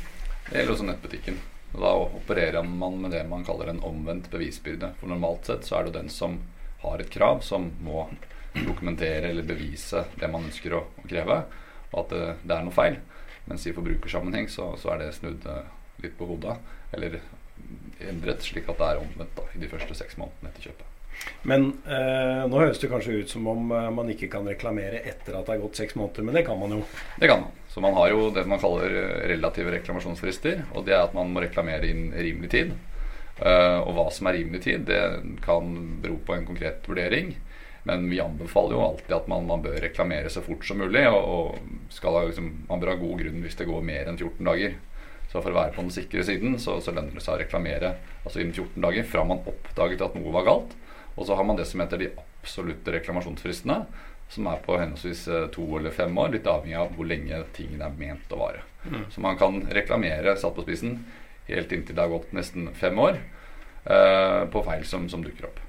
Det 0.49 0.57
gjelder 0.59 0.75
også 0.75 0.89
nettbutikken. 0.89 1.39
Da 1.71 1.93
opererer 2.03 2.67
man 2.67 2.99
med 2.99 3.15
det 3.15 3.23
man 3.29 3.45
kaller 3.47 3.71
en 3.71 3.79
omvendt 3.87 4.27
bevisbyrde. 4.31 4.91
For 4.99 5.07
normalt 5.07 5.47
sett 5.47 5.63
så 5.67 5.79
er 5.79 5.87
det 5.87 5.95
den 6.01 6.11
som 6.11 6.41
har 6.81 6.99
et 6.99 7.13
krav, 7.13 7.39
som 7.47 7.69
må 7.85 8.09
dokumentere 8.51 9.29
eller 9.29 9.47
bevise 9.47 10.03
det 10.19 10.27
man 10.27 10.49
ønsker 10.49 10.75
å, 10.75 10.83
å 10.99 11.07
kreve, 11.07 11.37
og 11.93 11.99
at 12.01 12.11
det, 12.11 12.23
det 12.43 12.57
er 12.57 12.65
noe 12.67 12.75
feil. 12.75 12.97
Mens 13.49 13.67
i 13.67 13.73
forbrukersammenheng 13.75 14.49
så, 14.51 14.71
så 14.79 14.93
er 14.93 15.03
det 15.03 15.13
snudd 15.17 15.45
eh, 15.49 15.69
litt 16.03 16.17
på 16.17 16.27
hodet, 16.29 16.57
eller 16.95 17.19
endret 18.09 18.45
slik 18.45 18.69
at 18.71 18.79
det 18.79 18.87
er 18.87 19.01
omvendt 19.01 19.35
da, 19.37 19.45
i 19.55 19.61
de 19.61 19.69
første 19.71 19.97
seks 19.97 20.17
månedene 20.19 20.51
etter 20.51 20.69
kjøpet. 20.69 20.87
Men 21.45 21.67
eh, 21.85 22.43
nå 22.49 22.59
høres 22.61 22.79
det 22.81 22.89
kanskje 22.89 23.21
ut 23.21 23.33
som 23.33 23.47
om 23.49 23.73
eh, 23.75 23.89
man 23.93 24.09
ikke 24.13 24.29
kan 24.31 24.47
reklamere 24.47 25.01
etter 25.01 25.35
at 25.37 25.45
det 25.45 25.55
har 25.55 25.63
gått 25.63 25.81
seks 25.81 25.97
måneder, 25.99 26.25
men 26.25 26.37
det 26.37 26.45
kan 26.47 26.59
man 26.59 26.77
jo? 26.77 26.79
Det 27.19 27.29
kan 27.29 27.43
man. 27.43 27.57
Så 27.71 27.83
man 27.83 27.95
har 27.97 28.11
jo 28.11 28.29
det 28.33 28.45
man 28.49 28.61
kaller 28.61 28.95
eh, 29.03 29.27
relative 29.31 29.73
reklamasjonsfrister, 29.77 30.65
og 30.73 30.87
det 30.87 30.95
er 30.97 31.05
at 31.05 31.17
man 31.17 31.33
må 31.33 31.43
reklamere 31.43 31.89
innen 31.89 32.15
rimelig 32.15 32.51
tid. 32.53 32.73
Eh, 33.41 33.79
og 33.81 33.93
hva 33.97 34.07
som 34.13 34.29
er 34.29 34.39
rimelig 34.39 34.63
tid, 34.67 34.85
det 34.89 35.01
kan 35.45 35.71
bero 36.03 36.19
på 36.25 36.37
en 36.37 36.47
konkret 36.49 36.85
vurdering. 36.89 37.33
Men 37.89 38.05
vi 38.09 38.19
anbefaler 38.21 38.77
jo 38.77 38.83
alltid 38.85 39.15
at 39.15 39.27
man, 39.31 39.47
man 39.49 39.63
bør 39.63 39.79
reklamere 39.81 40.29
så 40.29 40.43
fort 40.45 40.65
som 40.67 40.81
mulig. 40.81 41.03
Og, 41.09 41.57
og 41.97 42.27
liksom, 42.27 42.51
man 42.69 42.81
bør 42.81 42.93
ha 42.93 42.99
god 43.01 43.23
grunn 43.23 43.41
hvis 43.45 43.57
det 43.57 43.69
går 43.69 43.85
mer 43.85 44.11
enn 44.11 44.19
14 44.19 44.45
dager. 44.51 44.77
Så 45.31 45.39
for 45.39 45.53
å 45.53 45.57
være 45.61 45.73
på 45.73 45.85
den 45.85 45.93
sikre 45.95 46.23
siden, 46.27 46.57
så, 46.59 46.77
så 46.83 46.93
lønner 46.93 47.15
det 47.15 47.23
seg 47.23 47.37
å 47.37 47.41
reklamere 47.41 47.95
altså 48.25 48.41
innen 48.41 48.53
14 48.53 48.83
dager 48.83 49.05
fra 49.07 49.23
man 49.25 49.45
oppdaget 49.47 50.03
at 50.03 50.17
noe 50.17 50.33
var 50.35 50.47
galt. 50.47 50.75
Og 51.15 51.27
så 51.27 51.37
har 51.39 51.47
man 51.47 51.59
det 51.59 51.67
som 51.69 51.81
heter 51.83 52.01
de 52.01 52.11
absolutte 52.19 52.93
reklamasjonsfristene, 52.97 53.85
som 54.31 54.47
er 54.47 54.61
på 54.63 54.77
henholdsvis 54.79 55.25
eh, 55.27 55.47
to 55.55 55.65
eller 55.79 55.95
fem 55.95 56.15
år, 56.19 56.33
litt 56.35 56.47
avhengig 56.47 56.77
av 56.79 56.93
hvor 56.95 57.07
lenge 57.07 57.41
tingene 57.55 57.87
er 57.87 57.97
ment 57.97 58.31
å 58.31 58.39
vare. 58.39 58.63
Mm. 58.85 59.03
Så 59.11 59.23
man 59.23 59.39
kan 59.39 59.59
reklamere 59.71 60.37
satt 60.39 60.55
på 60.55 60.65
spissen 60.65 61.01
helt 61.47 61.71
inntil 61.75 61.97
det 61.97 62.05
har 62.05 62.13
gått 62.13 62.31
nesten 62.35 62.69
fem 62.77 62.99
år 62.99 63.17
eh, 63.17 64.41
på 64.51 64.63
feil 64.67 64.87
som, 64.87 65.09
som 65.11 65.23
dukker 65.25 65.49
opp. 65.49 65.59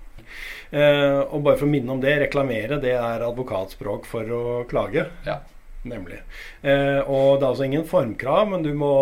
Eh, 0.73 1.21
og 1.21 1.45
bare 1.45 1.59
for 1.61 1.69
å 1.69 1.73
minne 1.73 1.93
om 1.93 2.01
det, 2.03 2.17
reklamere 2.25 2.81
det 2.83 2.95
er 2.97 3.27
advokatspråk 3.29 4.09
for 4.09 4.37
å 4.37 4.45
klage. 4.71 5.07
Ja. 5.29 5.43
Nemlig. 5.83 6.21
Eh, 6.63 7.01
og 7.11 7.41
det 7.41 7.43
er 7.43 7.49
altså 7.49 7.65
ingen 7.67 7.87
formkrav, 7.89 8.45
men 8.53 8.63
du 8.63 8.71
må, 8.79 8.93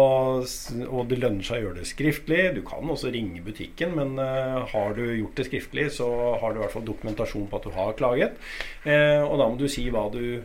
og 0.40 1.10
det 1.10 1.18
lønner 1.20 1.44
seg 1.44 1.58
å 1.58 1.66
gjøre 1.66 1.82
det 1.82 1.88
skriftlig. 1.90 2.44
Du 2.56 2.62
kan 2.64 2.88
også 2.88 3.12
ringe 3.12 3.42
butikken, 3.44 3.92
men 3.98 4.16
eh, 4.22 4.62
har 4.72 4.96
du 4.96 5.02
gjort 5.04 5.36
det 5.36 5.50
skriftlig, 5.50 5.90
så 5.98 6.08
har 6.40 6.54
du 6.54 6.60
i 6.60 6.64
hvert 6.64 6.72
fall 6.72 6.86
dokumentasjon 6.88 7.50
på 7.50 7.60
at 7.60 7.68
du 7.68 7.76
har 7.76 7.98
klaget. 8.00 8.40
Eh, 8.88 9.20
og 9.20 9.36
da 9.36 9.50
må 9.50 9.60
du 9.60 9.68
si 9.68 9.84
hva 9.92 10.06
du 10.14 10.40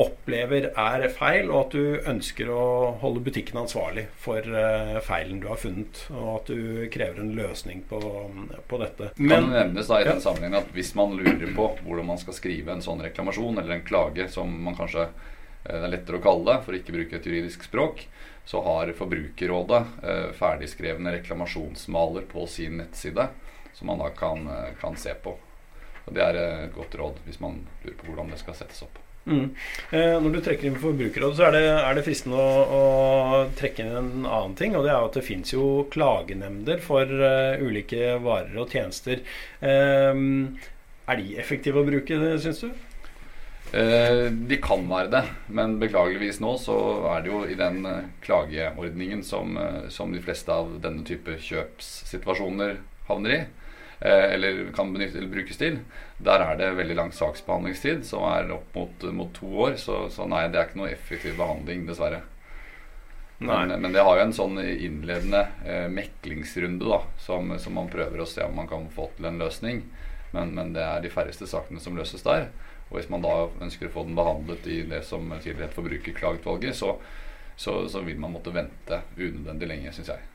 opplever 0.00 0.70
er 0.78 1.04
feil, 1.12 1.50
og 1.50 1.66
at 1.66 1.74
du 1.74 2.08
ønsker 2.08 2.50
å 2.52 2.62
holde 3.02 3.22
butikken 3.26 3.60
ansvarlig 3.60 4.06
for 4.20 4.44
uh, 4.44 4.96
feilen 5.04 5.42
du 5.42 5.48
har 5.50 5.60
funnet, 5.60 6.04
og 6.14 6.30
at 6.38 6.52
du 6.52 6.86
krever 6.92 7.20
en 7.22 7.34
løsning 7.36 7.82
på, 7.90 8.00
på 8.70 8.80
dette. 8.80 9.10
Men, 9.18 9.34
kan 9.34 9.50
det 9.50 9.58
nevnes 9.58 9.90
da 9.90 10.00
i 10.00 10.08
den 10.08 10.22
sammenhengen 10.24 10.60
at 10.62 10.72
Hvis 10.76 10.94
man 10.98 11.16
lurer 11.18 11.52
på 11.56 11.68
hvordan 11.84 12.08
man 12.12 12.22
skal 12.22 12.36
skrive 12.36 12.72
en 12.72 12.84
sånn 12.84 13.02
reklamasjon, 13.04 13.60
eller 13.60 13.76
en 13.76 13.86
klage, 13.86 14.28
som 14.32 14.54
man 14.64 14.78
kanskje 14.78 15.08
uh, 15.10 15.28
det 15.66 15.76
er 15.76 15.92
lettere 15.92 16.20
å 16.20 16.24
kalle 16.24 16.48
det, 16.48 16.64
for 16.64 16.72
å 16.72 16.80
ikke 16.80 16.96
bruke 16.96 17.20
et 17.20 17.28
juridisk 17.28 17.68
språk, 17.68 18.06
så 18.48 18.64
har 18.64 18.94
Forbrukerrådet 18.96 19.82
uh, 20.00 20.30
ferdigskrevne 20.38 21.18
reklamasjonsmaler 21.18 22.24
på 22.30 22.46
sin 22.50 22.80
nettside, 22.80 23.28
som 23.76 23.92
man 23.92 24.00
da 24.02 24.08
kan, 24.16 24.48
kan 24.80 24.96
se 24.98 25.12
på. 25.22 25.36
Og 26.08 26.16
Det 26.16 26.24
er 26.24 26.40
et 26.40 26.74
godt 26.74 26.96
råd 26.98 27.20
hvis 27.28 27.38
man 27.44 27.62
lurer 27.84 28.00
på 28.00 28.10
hvordan 28.10 28.32
det 28.32 28.40
skal 28.40 28.56
settes 28.58 28.82
opp. 28.82 28.98
Mm. 29.28 29.50
Eh, 29.92 30.16
når 30.22 30.32
du 30.32 30.40
trekker 30.42 30.66
inn 30.66 30.78
Forbrukerrådet, 30.80 31.36
så 31.38 31.46
er 31.48 31.56
det, 31.56 31.62
er 31.76 31.96
det 31.96 32.04
fristende 32.06 32.40
å, 32.40 32.60
å, 32.80 33.40
trekke 33.58 33.84
inn 33.84 33.92
en 33.92 34.12
annen 34.24 34.56
ting. 34.58 34.76
Og 34.78 34.86
det 34.86 34.94
er 34.94 35.06
at 35.06 35.18
det 35.18 35.26
fins 35.26 35.54
jo 35.54 35.86
klagenemnder 35.92 36.82
for 36.84 37.04
uh, 37.06 37.60
ulike 37.60 38.16
varer 38.24 38.56
og 38.58 38.72
tjenester. 38.72 39.24
Eh, 39.60 40.22
er 41.10 41.20
de 41.20 41.34
effektive 41.42 41.82
å 41.82 41.86
bruke, 41.86 42.20
syns 42.40 42.64
du? 42.64 42.70
Eh, 43.72 44.32
de 44.32 44.56
kan 44.58 44.82
være 44.90 45.10
det, 45.12 45.20
men 45.54 45.76
beklageligvis 45.78 46.40
nå 46.42 46.56
så 46.58 46.74
er 47.12 47.22
det 47.22 47.30
jo 47.30 47.44
i 47.46 47.54
den 47.58 47.84
uh, 47.86 48.08
klageordningen 48.24 49.22
som, 49.22 49.54
uh, 49.54 49.86
som, 49.94 50.10
de 50.10 50.22
fleste 50.24 50.50
av 50.50 50.72
denne 50.82 51.04
type 51.06 51.36
kjøpssituasjoner 51.38 52.80
havner 53.06 53.34
i, 53.36 53.38
eh, 53.38 53.69
eller 54.00 54.72
kan 54.72 54.92
benytte, 54.94 55.18
eller 55.20 55.28
brukes 55.28 55.58
til, 55.60 55.78
der 56.24 56.40
er 56.40 56.56
det 56.56 56.70
veldig 56.78 56.96
lang 56.96 57.10
saksbehandlingstid, 57.12 58.04
som 58.08 58.24
er 58.30 58.52
opp 58.54 58.76
mot, 58.76 59.04
mot 59.12 59.32
to 59.36 59.50
år. 59.66 59.76
Så, 59.80 60.06
så, 60.14 60.24
nei, 60.30 60.46
det 60.48 60.60
er 60.60 60.70
ikke 60.70 60.80
noe 60.80 60.92
effektiv 60.92 61.36
behandling, 61.40 61.84
dessverre. 61.88 62.22
Men, 63.42 63.68
men, 63.68 63.92
det 63.92 64.02
har 64.04 64.18
jo 64.18 64.24
en 64.26 64.34
sånn 64.36 64.58
innledende 64.60 65.46
eh, 65.64 65.86
meklingsrunde 65.88 66.84
da, 66.84 66.98
som, 67.24 67.54
som, 67.56 67.72
man 67.72 67.88
prøver 67.88 68.20
å 68.20 68.28
se 68.28 68.44
om 68.44 68.52
man 68.56 68.68
kan 68.68 68.84
få 68.92 69.06
til 69.16 69.30
en 69.30 69.40
løsning. 69.40 69.80
Men, 70.34 70.52
men, 70.56 70.74
det 70.76 70.82
er 70.84 71.00
de 71.00 71.12
færreste 71.12 71.48
sakene 71.48 71.80
som 71.80 71.96
løses 71.96 72.24
der. 72.26 72.50
Og 72.90 72.98
hvis 72.98 73.08
man 73.08 73.24
da 73.24 73.32
ønsker 73.64 73.88
å 73.88 73.94
få 73.94 74.04
den 74.04 74.18
behandlet 74.18 74.68
i 74.68 74.82
det 74.90 75.00
som 75.08 75.24
tidligere 75.38 75.70
het 75.70 75.78
Forbrukerklageutvalget, 75.78 76.76
så, 76.76 76.92
så, 77.56 77.78
så, 77.88 78.04
vil 78.04 78.20
man 78.20 78.34
måtte 78.36 78.52
vente 78.52 79.00
unødvendig 79.16 79.70
lenge, 79.72 79.94
syns 79.96 80.12
jeg. 80.12 80.28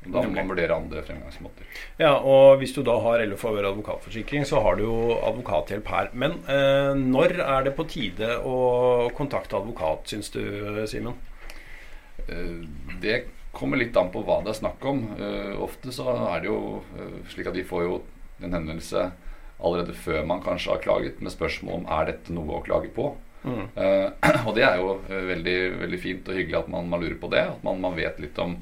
Da 0.00 0.22
må 0.24 0.32
man 0.32 0.48
vurdere 0.48 0.76
andre 0.76 1.02
fremgangsmåter. 1.04 1.66
Ja, 2.00 2.14
og 2.16 2.58
Hvis 2.62 2.72
du 2.72 2.80
da 2.86 2.94
har 3.04 3.20
LO 3.20 3.36
Favør 3.36 3.68
advokatforsikring, 3.68 4.46
så 4.48 4.62
har 4.64 4.78
du 4.78 4.86
jo 4.86 5.00
advokathjelp 5.18 5.90
her. 5.92 6.08
Men 6.16 6.38
eh, 6.48 6.94
når 6.96 7.36
er 7.44 7.66
det 7.66 7.74
på 7.76 7.84
tide 7.90 8.38
å 8.40 9.10
kontakte 9.16 9.58
advokat, 9.60 10.08
syns 10.08 10.32
du, 10.32 10.40
Simen? 10.88 11.18
Eh, 12.28 12.64
det 13.00 13.24
kommer 13.52 13.80
litt 13.80 13.96
an 13.96 14.12
på 14.14 14.22
hva 14.24 14.40
det 14.44 14.54
er 14.54 14.60
snakk 14.60 14.84
om. 14.88 15.04
Eh, 15.18 15.54
ofte 15.60 15.92
så 15.94 16.08
er 16.30 16.42
det 16.42 16.50
jo 16.50 16.60
eh, 16.96 17.16
slik 17.32 17.50
at 17.50 17.58
vi 17.58 17.66
får 17.66 17.86
jo 17.86 17.96
en 18.40 18.54
henvendelse 18.54 19.10
allerede 19.60 19.92
før 19.92 20.24
man 20.24 20.40
kanskje 20.44 20.72
har 20.72 20.84
klaget, 20.84 21.20
med 21.20 21.34
spørsmål 21.34 21.82
om 21.82 21.90
er 21.92 22.12
dette 22.12 22.32
noe 22.32 22.56
å 22.56 22.64
klage 22.64 22.88
på. 22.96 23.12
Mm. 23.40 23.66
og 24.46 24.52
det 24.56 24.64
er 24.64 24.80
jo 24.80 24.98
veldig, 25.08 25.56
veldig, 25.80 25.98
fint 26.00 26.26
og 26.28 26.36
hyggelig 26.36 26.58
at 26.58 26.70
man, 26.72 26.88
man 26.92 27.00
lurer 27.04 27.18
på 27.20 27.28
det. 27.32 27.44
At 27.52 27.66
man, 27.66 27.80
man 27.82 27.96
vet 27.96 28.20
litt 28.22 28.40
om, 28.40 28.56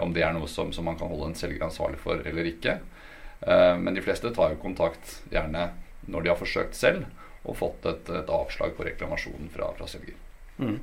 om 0.00 0.12
det 0.14 0.22
er 0.22 0.34
noe 0.36 0.46
som, 0.46 0.68
som, 0.72 0.86
man 0.86 0.98
kan 1.00 1.10
holde 1.10 1.32
en 1.32 1.38
selger 1.38 1.64
ansvarlig 1.66 1.98
for 1.98 2.20
eller 2.22 2.46
ikke. 2.46 2.76
men 3.44 3.96
de 3.96 4.04
fleste 4.04 4.30
tar 4.30 4.52
jo 4.52 4.60
kontakt 4.62 5.16
gjerne 5.32 5.64
når 6.06 6.22
de 6.22 6.30
har 6.30 6.38
forsøkt 6.38 6.78
selv 6.78 7.08
og 7.42 7.58
fått 7.58 7.88
et, 7.90 8.12
et 8.22 8.30
avslag 8.30 8.76
på 8.76 8.86
reklamasjonen 8.86 9.50
fra, 9.52 9.72
fra 9.76 9.88
selger. 9.90 10.14
Mm. 10.54 10.76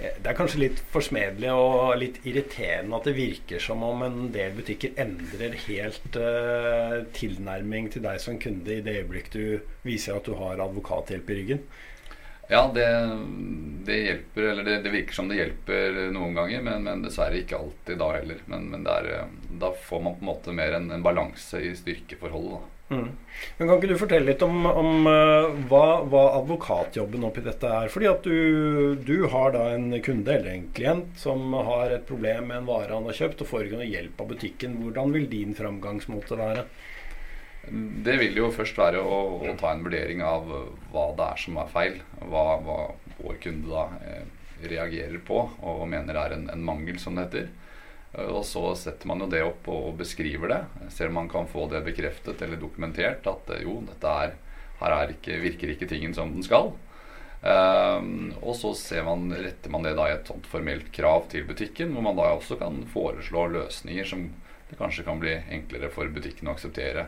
Det 0.00 0.30
er 0.30 0.36
kanskje 0.36 0.62
litt 0.62 0.78
forsmedelig 0.94 1.50
og 1.52 1.98
litt 2.00 2.22
irriterende 2.24 2.96
at 2.96 3.08
det 3.10 3.16
virker 3.18 3.60
som 3.60 3.82
om 3.84 4.04
en 4.06 4.30
del 4.32 4.54
butikker 4.56 4.96
endrer 5.00 5.58
helt 5.66 6.16
uh, 6.16 7.02
tilnærming 7.16 7.90
til 7.92 8.04
deg 8.06 8.20
som 8.22 8.40
kunde 8.40 8.78
i 8.78 8.84
det 8.84 8.96
øyeblikk 9.02 9.28
du 9.34 9.44
viser 9.84 10.16
at 10.16 10.28
du 10.28 10.38
har 10.40 10.62
advokathjelp 10.64 11.30
i 11.30 11.38
ryggen. 11.42 11.62
Ja, 12.50 12.64
det, 12.74 12.86
det 13.86 13.96
hjelper, 13.96 14.42
eller 14.42 14.64
det, 14.66 14.80
det, 14.82 14.90
virker 14.90 15.14
som 15.14 15.28
det 15.30 15.38
hjelper 15.38 16.00
noen 16.10 16.34
ganger, 16.34 16.64
men, 16.66 16.82
men 16.86 17.04
dessverre 17.04 17.38
ikke 17.40 17.60
alltid 17.60 18.00
da 18.00 18.10
heller. 18.16 18.42
Men, 18.50 18.66
men 18.72 18.90
er, 18.90 19.08
eh, 19.20 19.32
da 19.62 19.70
får 19.86 20.02
man 20.02 20.18
på 20.18 20.24
en 20.24 20.30
måte 20.32 20.54
mer 20.56 20.74
en, 20.80 20.90
en 20.90 21.06
balanse 21.06 21.62
i 21.62 21.72
styrkeforholdet. 21.78 22.76
Mm. 22.90 23.06
Men 23.58 23.68
Kan 23.68 23.76
ikke 23.76 23.92
du 23.92 24.00
fortelle 24.00 24.26
litt 24.32 24.40
om, 24.42 24.64
om 24.66 25.06
uh, 25.06 25.52
hva, 25.70 26.02
hva, 26.10 26.24
advokatjobben 26.40 27.22
oppi 27.28 27.44
dette 27.44 27.70
er? 27.70 27.90
Fordi 27.92 28.08
at 28.10 28.26
du, 28.26 28.96
du, 28.98 29.28
har 29.30 29.54
da 29.54 29.68
en 29.76 29.92
kunde 30.02 30.34
eller 30.34 30.56
en 30.56 30.66
klient 30.74 31.12
som 31.20 31.54
har 31.54 31.94
et 31.94 32.08
problem 32.08 32.50
med 32.50 32.64
en 32.64 32.70
vare 32.72 32.96
han 32.96 33.06
har 33.06 33.20
kjøpt, 33.20 33.44
og 33.44 33.52
får 33.52 33.68
ikke 33.68 33.78
noe 33.84 33.92
hjelp 33.92 34.24
av 34.24 34.32
butikken. 34.34 34.80
Hvordan 34.82 35.14
vil 35.14 35.30
din 35.30 35.54
framgangsmåte 35.54 36.40
være? 36.40 36.66
Det 37.68 38.16
vil 38.18 38.38
jo 38.40 38.48
først 38.54 38.78
være 38.80 39.02
å, 39.04 39.16
å, 39.44 39.54
ta 39.60 39.74
en 39.74 39.82
vurdering 39.84 40.22
av 40.24 40.48
hva 40.90 41.10
det 41.16 41.26
er 41.26 41.40
som 41.42 41.58
er 41.60 41.72
feil. 41.72 41.98
Hva, 42.24 42.44
hva 42.64 42.78
vår 43.20 43.40
kunde 43.42 43.68
da 43.68 43.86
eh, 44.00 44.24
reagerer 44.70 45.20
på 45.24 45.42
og 45.60 45.88
mener 45.88 46.16
er 46.16 46.36
en, 46.36 46.48
en 46.52 46.64
mangel, 46.64 46.98
som 47.00 47.16
det 47.16 47.28
heter. 47.28 47.48
Eh, 48.12 48.26
og 48.26 48.44
så 48.48 48.64
setter 48.78 49.10
man 49.10 49.22
jo 49.24 49.30
det 49.30 49.42
opp 49.46 49.68
og 49.72 49.94
beskriver 50.00 50.54
det. 50.54 50.60
Ser 50.94 51.12
om 51.12 51.18
man 51.20 51.30
kan 51.30 51.48
få 51.50 51.68
det 51.70 51.84
bekreftet 51.86 52.42
eller 52.42 52.60
dokumentert 52.60 53.26
at 53.30 53.52
eh, 53.54 53.64
jo, 53.66 53.80
dette 53.88 54.14
er, 54.24 54.38
her 54.80 54.96
er 54.96 55.16
ikke, 55.16 55.42
virker 55.44 55.74
ikke 55.74 55.90
tingen 55.90 56.16
som 56.16 56.32
den 56.34 56.46
skal. 56.46 56.72
Um, 57.40 58.34
og 58.44 58.52
så 58.58 58.74
man, 59.06 59.30
retter 59.32 59.72
man 59.72 59.86
det 59.86 59.94
da 59.96 60.10
i 60.10 60.12
et 60.12 60.28
sånt 60.28 60.44
formelt 60.50 60.90
krav 60.92 61.24
til 61.32 61.46
butikken, 61.48 61.94
hvor 61.94 62.04
man 62.04 62.18
da 62.18 62.26
også 62.34 62.58
kan 62.60 62.82
foreslå 62.92 63.46
løsninger 63.54 64.04
som 64.04 64.26
det 64.68 64.76
kanskje 64.76 65.06
kan 65.06 65.22
bli 65.22 65.38
enklere 65.48 65.88
for 65.94 66.10
butikken 66.12 66.50
å 66.50 66.52
akseptere. 66.52 67.06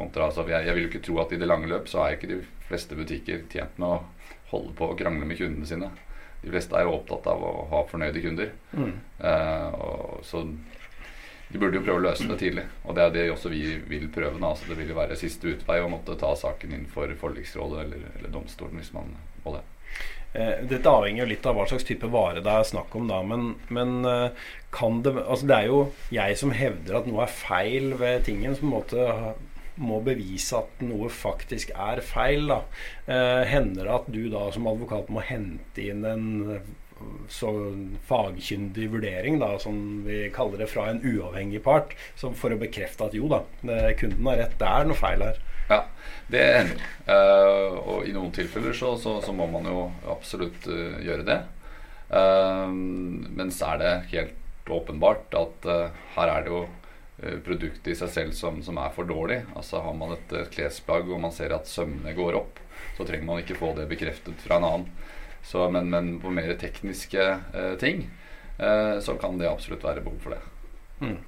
Kontra, 0.00 0.30
altså, 0.30 0.46
jeg, 0.48 0.66
jeg, 0.66 0.76
vil 0.76 0.88
ikke 0.88 1.04
tro 1.04 1.20
at 1.20 1.34
i 1.36 1.40
det 1.40 1.48
lange 1.48 1.68
løp 1.70 1.88
så 1.90 2.04
er 2.04 2.16
ikke 2.16 2.32
de 2.32 2.40
fleste 2.68 2.96
butikker 2.96 3.44
tjent 3.52 3.76
med 3.80 3.88
å 3.88 3.98
holde 4.50 4.72
på 4.78 4.88
å 4.90 4.96
krangle 4.98 5.28
med 5.28 5.38
kundene 5.38 5.68
sine 5.68 5.90
de 6.42 6.50
fleste 6.50 6.76
er 6.76 6.86
jo 6.86 6.96
opptatt 6.96 7.26
av 7.28 7.42
å 7.44 7.50
ha 7.70 7.80
fornøyde 7.88 8.22
kunder. 8.24 8.52
Mm. 8.72 8.92
Uh, 9.20 10.20
så 10.24 10.44
de 11.50 11.58
burde 11.58 11.80
jo 11.80 11.84
prøve 11.84 12.00
å 12.00 12.04
løse 12.06 12.28
det 12.30 12.38
tidlig. 12.40 12.64
Og 12.86 12.96
det 12.96 13.04
er 13.04 13.16
det 13.16 13.26
også 13.32 13.52
vi 13.52 13.64
vil 13.90 14.06
prøve. 14.12 14.38
Da. 14.38 14.52
Altså, 14.54 14.70
det 14.70 14.78
vil 14.78 14.92
jo 14.92 15.00
være 15.00 15.18
siste 15.20 15.50
utvei 15.52 15.80
å 15.82 15.90
måtte 15.90 16.16
ta 16.20 16.32
saken 16.38 16.76
inn 16.76 16.86
for 16.90 17.12
forliksrådet 17.20 17.84
eller, 17.84 18.08
eller 18.16 18.32
domstolen 18.32 18.80
hvis 18.80 18.94
man 18.96 19.12
må 19.44 19.56
det. 19.58 19.66
Eh, 20.30 20.62
dette 20.70 20.86
avhenger 20.86 21.24
jo 21.24 21.30
litt 21.32 21.46
av 21.50 21.56
hva 21.58 21.64
slags 21.66 21.84
type 21.88 22.06
vare 22.06 22.38
det 22.44 22.52
er 22.54 22.68
snakk 22.68 22.94
om, 22.94 23.08
da. 23.10 23.18
Men, 23.26 23.48
men 23.74 24.06
eh, 24.06 24.44
kan 24.72 25.00
det 25.02 25.16
Altså, 25.24 25.48
det 25.50 25.56
er 25.56 25.66
jo 25.72 25.80
jeg 26.14 26.38
som 26.38 26.54
hevder 26.54 27.00
at 27.00 27.10
noe 27.10 27.26
er 27.26 27.34
feil 27.34 27.96
ved 27.98 28.22
tingen, 28.30 28.54
som 28.54 28.70
på 28.70 28.70
en 28.70 28.76
måte 28.78 29.34
må 29.80 30.00
bevise 30.04 30.60
at 30.60 30.84
noe 30.84 31.08
faktisk 31.12 31.72
er 31.74 32.02
feil. 32.04 32.46
Da. 32.50 32.60
Eh, 33.10 33.42
hender 33.48 33.86
det 33.86 33.96
at 33.96 34.12
du 34.12 34.22
da 34.32 34.46
som 34.54 34.68
advokat 34.70 35.10
må 35.12 35.24
hente 35.24 35.90
inn 35.90 36.06
en 36.08 36.30
så 37.32 37.50
fagkyndig 38.04 38.90
vurdering, 38.92 39.38
da, 39.40 39.54
som 39.62 40.02
vi 40.04 40.26
kaller 40.34 40.60
det, 40.60 40.66
fra 40.68 40.90
en 40.90 41.00
uavhengig 41.00 41.62
part, 41.64 41.94
for 42.18 42.52
å 42.52 42.58
bekrefte 42.60 43.06
at 43.06 43.16
jo 43.16 43.30
da, 43.30 43.40
kunden 43.96 44.28
har 44.28 44.42
rett, 44.42 44.58
det 44.60 44.68
er 44.68 44.88
noe 44.88 44.98
feil 44.98 45.24
her. 45.24 45.40
Ja, 45.70 45.78
det 46.32 46.42
hender. 46.56 46.84
Uh, 47.06 47.78
og 47.78 48.08
i 48.08 48.12
noen 48.12 48.34
tilfeller 48.34 48.76
så, 48.76 48.96
så, 49.00 49.16
så, 49.24 49.32
må 49.36 49.46
man 49.50 49.68
jo 49.70 49.86
absolutt 50.10 50.66
uh, 50.68 50.98
gjøre 51.00 51.26
det. 51.28 51.38
Uh, 52.10 52.68
men 52.68 53.54
så 53.54 53.76
er 53.76 53.82
det 53.84 53.94
helt 54.16 54.70
åpenbart 54.70 55.34
at 55.38 55.66
her 56.14 56.30
er 56.30 56.44
det 56.44 56.52
jo 56.52 56.66
Eh, 56.68 56.79
produktet 57.44 57.92
i 57.92 57.94
seg 57.98 58.10
selv 58.12 58.34
som, 58.36 58.62
som, 58.64 58.78
er 58.80 58.92
for 58.94 59.08
dårlig. 59.08 59.42
Altså 59.58 59.82
Har 59.84 59.96
man 59.96 60.14
et, 60.16 60.34
klesplagg 60.54 61.10
og 61.10 61.20
man 61.20 61.34
ser 61.36 61.52
at 61.56 61.68
sømmene 61.68 62.14
går 62.16 62.38
opp, 62.38 62.60
så 62.96 63.04
trenger 63.04 63.28
man 63.28 63.42
ikke 63.42 63.58
få 63.60 63.74
det 63.76 63.88
bekreftet 63.90 64.40
fra 64.44 64.56
en 64.56 64.68
annen. 64.68 64.86
Så, 65.42 65.70
men, 65.70 65.90
men, 65.90 66.20
på 66.20 66.30
mer 66.30 66.52
tekniske 66.60 67.22
eh, 67.54 67.74
ting 67.80 68.08
eh, 68.58 68.98
så 69.00 69.16
kan 69.20 69.38
det 69.38 69.48
absolutt 69.48 69.84
være 69.84 70.04
behov 70.04 70.18
for 70.22 70.36
det. 70.36 70.40
Mm. 71.00 71.18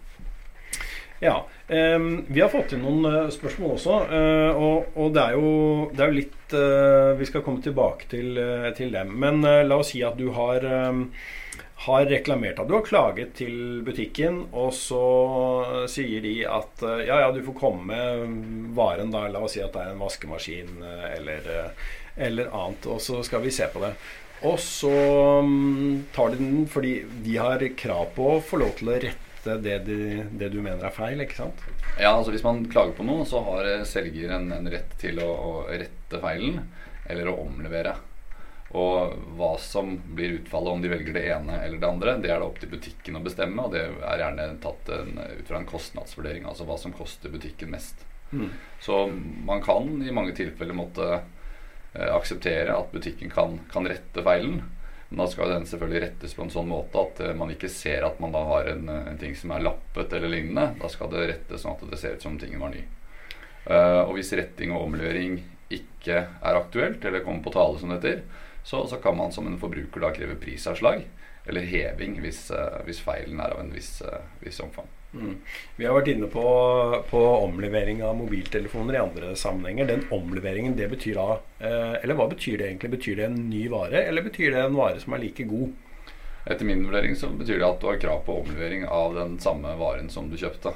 Ja. 1.22 1.36
Eh, 1.66 1.98
vi 2.26 2.42
har 2.42 2.50
fått 2.52 2.74
inn 2.74 2.82
noen 2.84 3.06
uh, 3.06 3.30
spørsmål 3.32 3.76
også. 3.76 3.98
Uh, 4.10 4.50
og, 4.52 4.96
og 4.98 5.14
det, 5.14 5.22
er 5.22 5.38
jo, 5.38 5.52
det, 5.92 6.02
er 6.02 6.10
jo, 6.10 6.18
litt 6.18 6.56
Vi 7.18 7.24
skal 7.24 7.44
komme 7.46 7.62
tilbake 7.64 8.04
til, 8.10 8.36
til 8.76 8.90
dem. 8.92 9.14
Men 9.16 9.40
la 9.40 9.78
oss 9.80 9.94
si 9.94 10.02
at 10.04 10.18
du 10.18 10.26
har 10.36 10.66
har 11.82 12.06
reklamert 12.06 12.60
at 12.62 12.68
du 12.68 12.76
har 12.76 12.84
klaget 12.86 13.34
til 13.38 13.82
butikken, 13.82 14.44
og 14.54 14.70
så 14.76 15.02
sier 15.90 16.22
de 16.22 16.34
at 16.46 16.84
eh, 16.86 17.06
ja, 17.08 17.18
ja, 17.24 17.30
du 17.34 17.42
får 17.42 17.56
komme 17.58 17.88
med 17.90 18.74
varen 18.76 19.10
da, 19.10 19.24
la 19.32 19.42
oss 19.42 19.56
si 19.56 19.62
at 19.64 19.74
det 19.74 19.82
er 19.82 19.94
en 19.94 20.02
vaskemaskin 20.02 20.84
eh, 20.86 21.08
eller, 21.16 21.48
eh, 21.56 21.88
eller 22.28 22.52
annet, 22.54 22.86
og 22.86 23.02
så 23.02 23.22
skal 23.26 23.42
vi 23.42 23.54
se 23.54 23.66
på 23.72 23.82
det. 23.82 23.96
Og 24.46 24.58
så 24.62 24.92
mm, 25.42 26.12
tar 26.14 26.32
de 26.32 26.38
den 26.38 26.62
fordi 26.70 26.94
de 27.24 27.36
har 27.38 27.62
krav 27.78 28.14
på 28.14 28.30
å 28.36 28.40
få 28.46 28.62
lov 28.62 28.76
til 28.78 28.92
å 28.92 29.00
rette 29.02 29.58
det, 29.62 29.80
de, 29.88 29.98
det 30.38 30.52
du 30.54 30.60
mener 30.62 30.86
er 30.86 30.94
feil, 30.94 31.18
ikke 31.22 31.40
sant? 31.40 31.66
Ja, 31.96 32.12
altså 32.12 32.30
hvis 32.34 32.46
man 32.46 32.62
klager 32.70 32.94
på 32.94 33.06
noe, 33.06 33.26
så 33.26 33.42
har 33.48 33.66
selger 33.90 34.36
en, 34.38 34.52
en 34.54 34.70
rett 34.70 34.94
til 35.02 35.18
å, 35.22 35.28
å 35.34 35.52
rette 35.66 36.22
feilen 36.22 36.62
eller 37.10 37.30
å 37.30 37.40
omlevere. 37.42 37.96
Og 38.72 39.16
hva 39.36 39.50
som 39.60 39.98
blir 40.16 40.38
utfallet, 40.38 40.72
om 40.72 40.82
de 40.82 40.88
velger 40.88 41.12
det 41.12 41.26
ene 41.28 41.58
eller 41.60 41.80
det 41.80 41.88
andre, 41.88 42.14
det 42.22 42.30
er 42.32 42.40
det 42.40 42.46
opp 42.46 42.60
til 42.60 42.70
butikken 42.72 43.18
å 43.18 43.24
bestemme. 43.24 43.66
Og 43.66 43.74
det 43.74 43.82
er 43.84 44.22
gjerne 44.22 44.46
tatt 44.64 44.88
en, 44.96 45.18
ut 45.20 45.48
fra 45.48 45.60
en 45.60 45.68
kostnadsvurdering, 45.68 46.46
altså 46.48 46.64
hva 46.68 46.78
som 46.80 46.94
koster 46.96 47.32
butikken 47.32 47.74
mest. 47.74 48.06
Mm. 48.32 48.48
Så 48.80 49.12
man 49.44 49.60
kan 49.62 49.90
i 50.02 50.12
mange 50.12 50.32
tilfeller 50.32 50.76
måtte 50.76 51.08
eh, 51.18 52.14
akseptere 52.14 52.72
at 52.72 52.94
butikken 52.94 53.30
kan, 53.30 53.58
kan, 53.72 53.88
rette 53.88 54.24
feilen. 54.24 54.62
Men 55.10 55.20
da 55.20 55.26
skal 55.28 55.52
den 55.52 55.68
selvfølgelig 55.68 56.04
rettes 56.06 56.32
på 56.38 56.46
en 56.46 56.54
sånn 56.54 56.70
måte 56.72 56.96
at 56.96 57.20
eh, 57.20 57.36
man 57.36 57.52
ikke 57.52 57.68
ser 57.68 58.08
at 58.08 58.22
man 58.24 58.32
da 58.32 58.40
har 58.54 58.72
en, 58.72 58.88
en, 58.88 59.20
ting 59.20 59.36
som 59.36 59.52
er 59.52 59.66
lappet 59.68 60.16
eller 60.16 60.32
lignende. 60.32 60.70
Da 60.80 60.88
skal 60.88 61.12
det 61.12 61.28
rettes 61.28 61.66
sånn 61.66 61.76
at 61.76 61.84
det 61.92 62.00
ser 62.00 62.16
ut 62.16 62.24
som 62.24 62.40
tingen 62.40 62.64
var 62.64 62.72
ny. 62.72 62.86
Uh, 63.62 64.08
og 64.08 64.16
hvis 64.16 64.32
retting 64.34 64.72
og 64.74 64.88
omgjøring 64.88 65.36
ikke 65.70 66.16
er 66.26 66.56
aktuelt, 66.58 67.04
eller 67.06 67.22
kommer 67.22 67.44
på 67.44 67.52
tale, 67.54 67.76
som 67.78 67.92
det 67.92 68.00
heter, 68.00 68.48
så, 68.64 68.86
så, 68.86 68.96
kan 69.02 69.16
man 69.18 69.32
som 69.32 69.46
en 69.46 69.60
forbruker 69.60 70.04
da 70.04 70.12
kreve 70.14 70.38
prisavslag 70.40 71.06
eller 71.46 71.66
heving 71.66 72.20
hvis, 72.22 72.44
uh, 72.54 72.82
hvis 72.86 73.02
feilen 73.02 73.40
er 73.42 73.54
av 73.54 73.62
en 73.64 73.72
viss, 73.74 73.96
uh, 74.06 74.20
viss 74.44 74.60
omfang. 74.62 74.86
Mm. 75.12 75.34
Vi 75.76 75.84
har 75.84 75.92
vært 75.92 76.08
inne 76.08 76.26
på, 76.32 76.42
på, 77.10 77.20
omlevering 77.44 78.00
av 78.04 78.16
mobiltelefoner 78.16 78.96
i 78.96 79.00
andre 79.02 79.32
sammenhenger. 79.36 79.88
Den 79.90 80.06
omleveringen, 80.14 80.76
det 80.78 80.88
betyr 80.88 81.18
da 81.18 81.26
eh, 81.60 81.98
Eller 82.00 82.16
hva 82.16 82.30
betyr 82.30 82.56
det 82.58 82.70
egentlig? 82.70 82.94
Betyr 82.94 83.18
det 83.20 83.26
en 83.28 83.42
ny 83.50 83.66
vare, 83.72 84.06
eller 84.08 84.24
betyr 84.24 84.54
det 84.54 84.62
en 84.64 84.78
vare 84.78 85.02
som 85.02 85.12
er 85.12 85.24
like 85.26 85.44
god? 85.50 85.74
Etter 86.48 86.66
min 86.66 86.86
vurdering 86.86 87.14
så 87.16 87.28
betyr 87.28 87.60
det 87.60 87.68
at 87.68 87.82
du 87.82 87.90
har 87.90 88.00
krav 88.00 88.24
på 88.26 88.40
omlevering 88.40 88.86
av 88.88 89.14
den 89.14 89.36
samme 89.42 89.76
varen 89.78 90.08
som 90.10 90.32
du 90.32 90.38
kjøpte. 90.40 90.72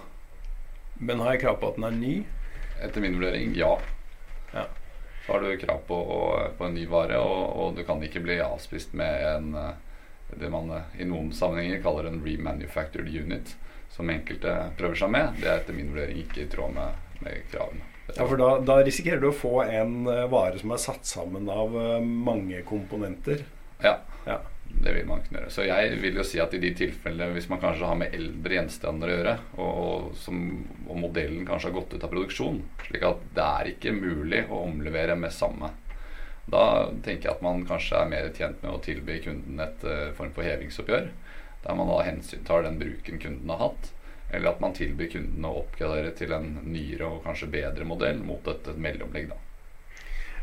Men 1.01 1.25
har 1.25 1.35
jeg 1.35 1.47
krav 1.47 1.59
på 1.63 1.73
at 1.73 1.81
den 1.81 1.89
er 1.89 1.97
ny? 1.97 2.15
Etter 2.85 3.03
min 3.03 3.17
vurdering. 3.17 3.57
Ja. 3.57 3.79
Så 5.27 5.33
har 5.33 5.41
du 5.43 5.57
krav 5.59 5.81
på, 5.87 5.99
på 6.59 6.65
en 6.65 6.75
ny 6.75 6.87
vare, 6.87 7.19
og, 7.19 7.57
og 7.59 7.75
du 7.77 7.83
kan 7.87 8.03
ikke 8.03 8.23
bli 8.23 8.39
avspist 8.45 8.95
med 8.95 9.25
en 9.27 9.49
eh, 9.59 9.73
det 10.39 10.51
man 10.51 10.71
eh, 10.71 11.01
i 11.03 11.07
noen 11.09 11.33
sammenhenger 11.35 11.83
kaller 11.83 12.09
en 12.11 12.23
remanufactured 12.25 13.11
unit, 13.11 13.57
som 13.91 14.11
enkelte 14.11 14.55
prøver 14.79 14.99
seg 15.03 15.13
med. 15.15 15.37
Det 15.41 15.51
er 15.51 15.61
etter 15.61 15.77
min 15.77 15.91
vurdering 15.93 16.23
ikke 16.23 16.45
i 16.45 16.49
tråd 16.51 16.75
med, 16.79 17.05
med 17.27 17.47
kravene. 17.51 17.93
Ja, 18.15 18.23
for 18.23 18.39
da, 18.39 18.53
da 18.63 18.77
risikerer 18.87 19.19
du 19.23 19.33
å 19.33 19.35
få 19.35 19.57
en 19.67 20.07
eh, 20.11 20.27
vare 20.31 20.63
som 20.63 20.75
er 20.75 20.83
satt 20.83 21.09
sammen 21.11 21.51
av 21.51 21.75
mange 22.07 22.63
komponenter. 22.69 23.43
Ja, 23.83 23.99
Ja. 24.27 24.41
Det 24.69 24.93
vil 24.93 25.07
man 25.09 25.23
kunne 25.25 25.41
gjøre. 25.41 25.53
Så 25.53 25.65
jeg 25.67 25.97
vil 26.03 26.19
jo 26.21 26.25
si 26.27 26.41
at 26.43 26.55
i 26.55 26.61
de 26.63 26.73
tilfellene 26.77 27.35
hvis 27.35 27.49
man 27.51 27.61
kanskje 27.63 27.89
har 27.89 27.99
med 27.99 28.15
eldre 28.17 28.59
gjenstander 28.59 29.11
å 29.11 29.17
gjøre, 29.17 29.35
og, 29.63 30.13
som, 30.21 30.45
og 30.87 31.01
modellen 31.01 31.47
kanskje 31.49 31.71
har 31.71 31.77
gått 31.79 31.97
ut 31.97 32.07
av 32.07 32.13
produksjon, 32.13 32.61
slik 32.87 33.07
at 33.09 33.27
det 33.37 33.47
er 33.47 33.73
ikke 33.73 33.97
mulig 33.97 34.45
å 34.51 34.63
omlevere 34.69 35.19
med 35.19 35.35
samme, 35.35 35.73
da 36.47 36.63
tenker 37.03 37.29
jeg 37.29 37.35
at 37.35 37.43
man 37.43 37.65
kanskje 37.67 37.99
er 37.99 38.11
mer 38.11 38.29
tjent 38.35 38.61
med 38.63 38.71
å 38.71 38.83
tilby 38.83 39.19
kunden 39.25 39.63
et 39.65 39.83
uh, 39.83 40.13
form 40.15 40.31
for 40.37 40.47
hevingsoppgjør, 40.47 41.09
der 41.65 41.79
man 41.79 41.91
da 41.91 42.03
hensyntar 42.07 42.63
den 42.63 42.79
bruken 42.79 43.19
kunden 43.23 43.51
har 43.51 43.65
hatt, 43.65 43.91
eller 44.31 44.53
at 44.53 44.63
man 44.63 44.75
tilbyr 44.77 45.11
kunden 45.11 45.47
å 45.47 45.57
oppgradere 45.63 46.13
til 46.19 46.35
en 46.35 46.53
nyere 46.67 47.09
og 47.09 47.27
kanskje 47.27 47.51
bedre 47.51 47.87
modell 47.89 48.23
mot 48.23 48.47
et, 48.51 48.71
et 48.71 48.79
mellomlegg. 48.79 49.33
da. 49.33 49.43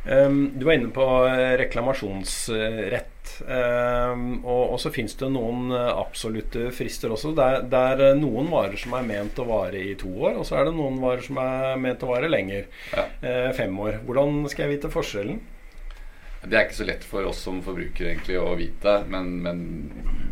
Um, 0.03 0.51
du 0.59 0.65
var 0.67 0.75
inne 0.75 0.91
på 0.91 1.07
eh, 1.29 1.53
reklamasjonsrett. 1.63 3.12
Um, 3.41 4.25
og, 4.45 4.73
og 4.75 4.79
så 4.83 4.91
fins 4.93 5.15
det 5.19 5.29
noen 5.33 5.71
eh, 5.73 5.89
absolutte 5.97 6.67
frister 6.75 7.13
også. 7.15 7.33
Det 7.37 7.47
er, 7.49 7.63
det 7.71 7.81
er 7.93 8.03
eh, 8.11 8.19
noen 8.19 8.51
varer 8.51 8.77
som 8.79 8.93
er 8.99 9.07
ment 9.07 9.39
å 9.41 9.47
vare 9.49 9.81
i 9.81 9.95
to 9.99 10.11
år, 10.27 10.37
og 10.41 10.45
så 10.49 10.59
er 10.59 10.69
det 10.69 10.75
noen 10.77 10.99
varer 11.03 11.25
som 11.25 11.39
er 11.43 11.81
ment 11.81 12.03
å 12.05 12.11
vare 12.13 12.29
lenger. 12.31 12.69
Ja. 12.93 13.07
Eh, 13.21 13.49
fem 13.57 13.73
år. 13.79 14.01
Hvordan 14.05 14.43
skal 14.51 14.67
jeg 14.67 14.77
vite 14.79 14.93
forskjellen? 14.93 15.41
Det 16.43 16.57
er 16.59 16.65
ikke 16.67 16.75
så 16.75 16.85
lett 16.89 17.05
for 17.07 17.23
oss 17.23 17.37
som 17.39 17.61
forbrukere 17.63 18.09
egentlig 18.11 18.35
å 18.35 18.49
vite, 18.59 18.97
men, 19.07 19.29
men 19.45 19.59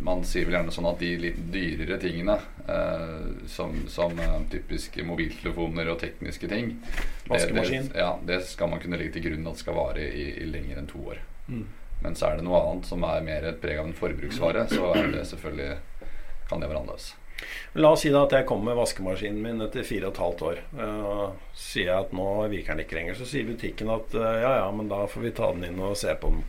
man 0.03 0.25
sier 0.27 0.43
vel 0.43 0.57
gjerne 0.57 0.73
sånn 0.75 0.89
at 0.89 0.99
de 0.99 1.11
litt 1.21 1.37
dyrere 1.53 1.95
tingene, 2.01 2.35
eh, 2.67 3.29
som, 3.47 3.77
som 3.87 4.19
eh, 4.19 4.33
typisk 4.51 4.97
mobiltelefoner 5.07 5.87
og 5.93 6.01
tekniske 6.03 6.49
ting 6.51 6.73
det- 7.29 7.47
Det, 7.55 7.79
ja, 7.95 8.09
det 8.27 8.41
skal 8.49 8.73
man 8.73 8.81
kunne 8.83 8.99
legge 8.99 9.13
til 9.15 9.29
grunn 9.29 9.47
at 9.47 9.61
skal 9.63 9.77
vare 9.79 10.03
i, 10.03 10.25
i 10.43 10.49
lenger 10.51 10.81
enn 10.83 10.91
to 10.91 10.99
år. 11.13 11.21
Mm. 11.47 11.63
Men 12.01 12.17
så 12.17 12.31
er 12.31 12.39
det 12.39 12.45
noe 12.47 12.61
annet 12.65 12.89
som 12.89 13.03
er 13.05 13.25
mer 13.25 13.47
et 13.47 13.61
preg 13.61 13.79
av 13.81 13.89
en 13.89 13.97
forbruksvare, 13.97 14.67
så 14.71 14.93
er 14.97 15.11
det 15.13 15.25
selvfølgelig 15.29 15.73
kan 16.49 16.61
det 16.61 16.69
være 16.71 16.83
annerledes. 16.83 17.11
La 17.73 17.93
oss 17.95 18.03
si 18.03 18.11
da 18.13 18.25
at 18.25 18.33
jeg 18.35 18.45
kommer 18.49 18.69
med 18.71 18.77
vaskemaskinen 18.81 19.41
min 19.41 19.63
etter 19.65 19.85
fire 19.87 20.09
og 20.09 20.13
et 20.13 20.21
halvt 20.21 20.43
år. 20.49 20.59
Uh, 20.77 21.55
sier 21.57 21.87
jeg 21.87 22.05
at 22.05 22.13
nå 22.15 22.27
virker 22.51 22.75
den 22.75 22.83
ikke 22.83 22.97
lenger, 22.99 23.17
så 23.17 23.27
sier 23.29 23.47
butikken 23.47 23.89
at 23.93 24.13
uh, 24.17 24.27
ja 24.43 24.51
ja, 24.59 24.67
men 24.75 24.91
da 24.91 25.05
får 25.09 25.25
vi 25.25 25.33
ta 25.37 25.49
den 25.55 25.65
inn 25.69 25.81
og 25.81 25.97
se 25.99 26.13
på 26.21 26.33
den. 26.33 26.43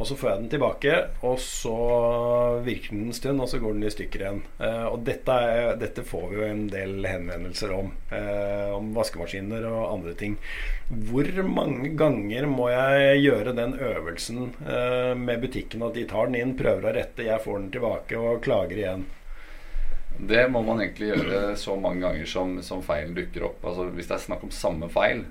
Og 0.00 0.06
så 0.08 0.16
får 0.16 0.30
jeg 0.30 0.40
den 0.40 0.50
tilbake, 0.54 0.92
og 1.28 1.36
så 1.44 1.74
virker 2.64 2.94
den 2.94 3.10
en 3.10 3.16
stund, 3.16 3.42
og 3.44 3.50
så 3.50 3.60
går 3.60 3.74
den 3.76 3.84
i 3.84 3.92
stykker 3.92 4.24
igjen. 4.24 4.40
Eh, 4.64 4.86
og 4.88 5.02
dette, 5.04 5.36
er, 5.36 5.74
dette 5.80 6.04
får 6.08 6.24
vi 6.30 6.38
jo 6.38 6.46
en 6.48 6.62
del 6.72 6.94
henvendelser 7.04 7.74
om. 7.76 7.92
eh, 8.10 8.70
om 8.72 8.92
vaskemaskiner 8.96 9.66
og 9.68 9.92
andre 9.92 10.14
ting. 10.18 10.38
Hvor 10.88 11.28
mange 11.44 11.92
ganger 11.98 12.48
må 12.48 12.70
jeg 12.72 13.20
gjøre 13.26 13.54
den 13.58 13.76
øvelsen 13.78 14.52
eh, 14.64 15.12
med 15.18 15.44
butikken 15.44 15.84
at 15.84 15.94
de 15.98 16.06
tar 16.08 16.30
den 16.32 16.40
inn, 16.40 16.56
prøver 16.58 16.88
å 16.88 16.96
rette, 16.96 17.28
jeg 17.28 17.44
får 17.44 17.60
den 17.60 17.70
tilbake 17.76 18.18
og 18.18 18.42
klager 18.48 18.80
igjen? 18.80 19.06
Det 20.18 20.46
må 20.52 20.60
man 20.64 20.80
egentlig 20.80 21.12
gjøre 21.12 21.56
så 21.60 21.76
mange 21.80 22.04
ganger 22.04 22.28
som, 22.28 22.58
som 22.64 22.82
feilen 22.84 23.14
dukker 23.16 23.48
opp. 23.48 23.64
Altså 23.64 23.90
Hvis 23.92 24.08
det 24.08 24.16
er 24.18 24.26
snakk 24.26 24.44
om 24.48 24.52
samme 24.54 24.88
feil, 24.92 25.26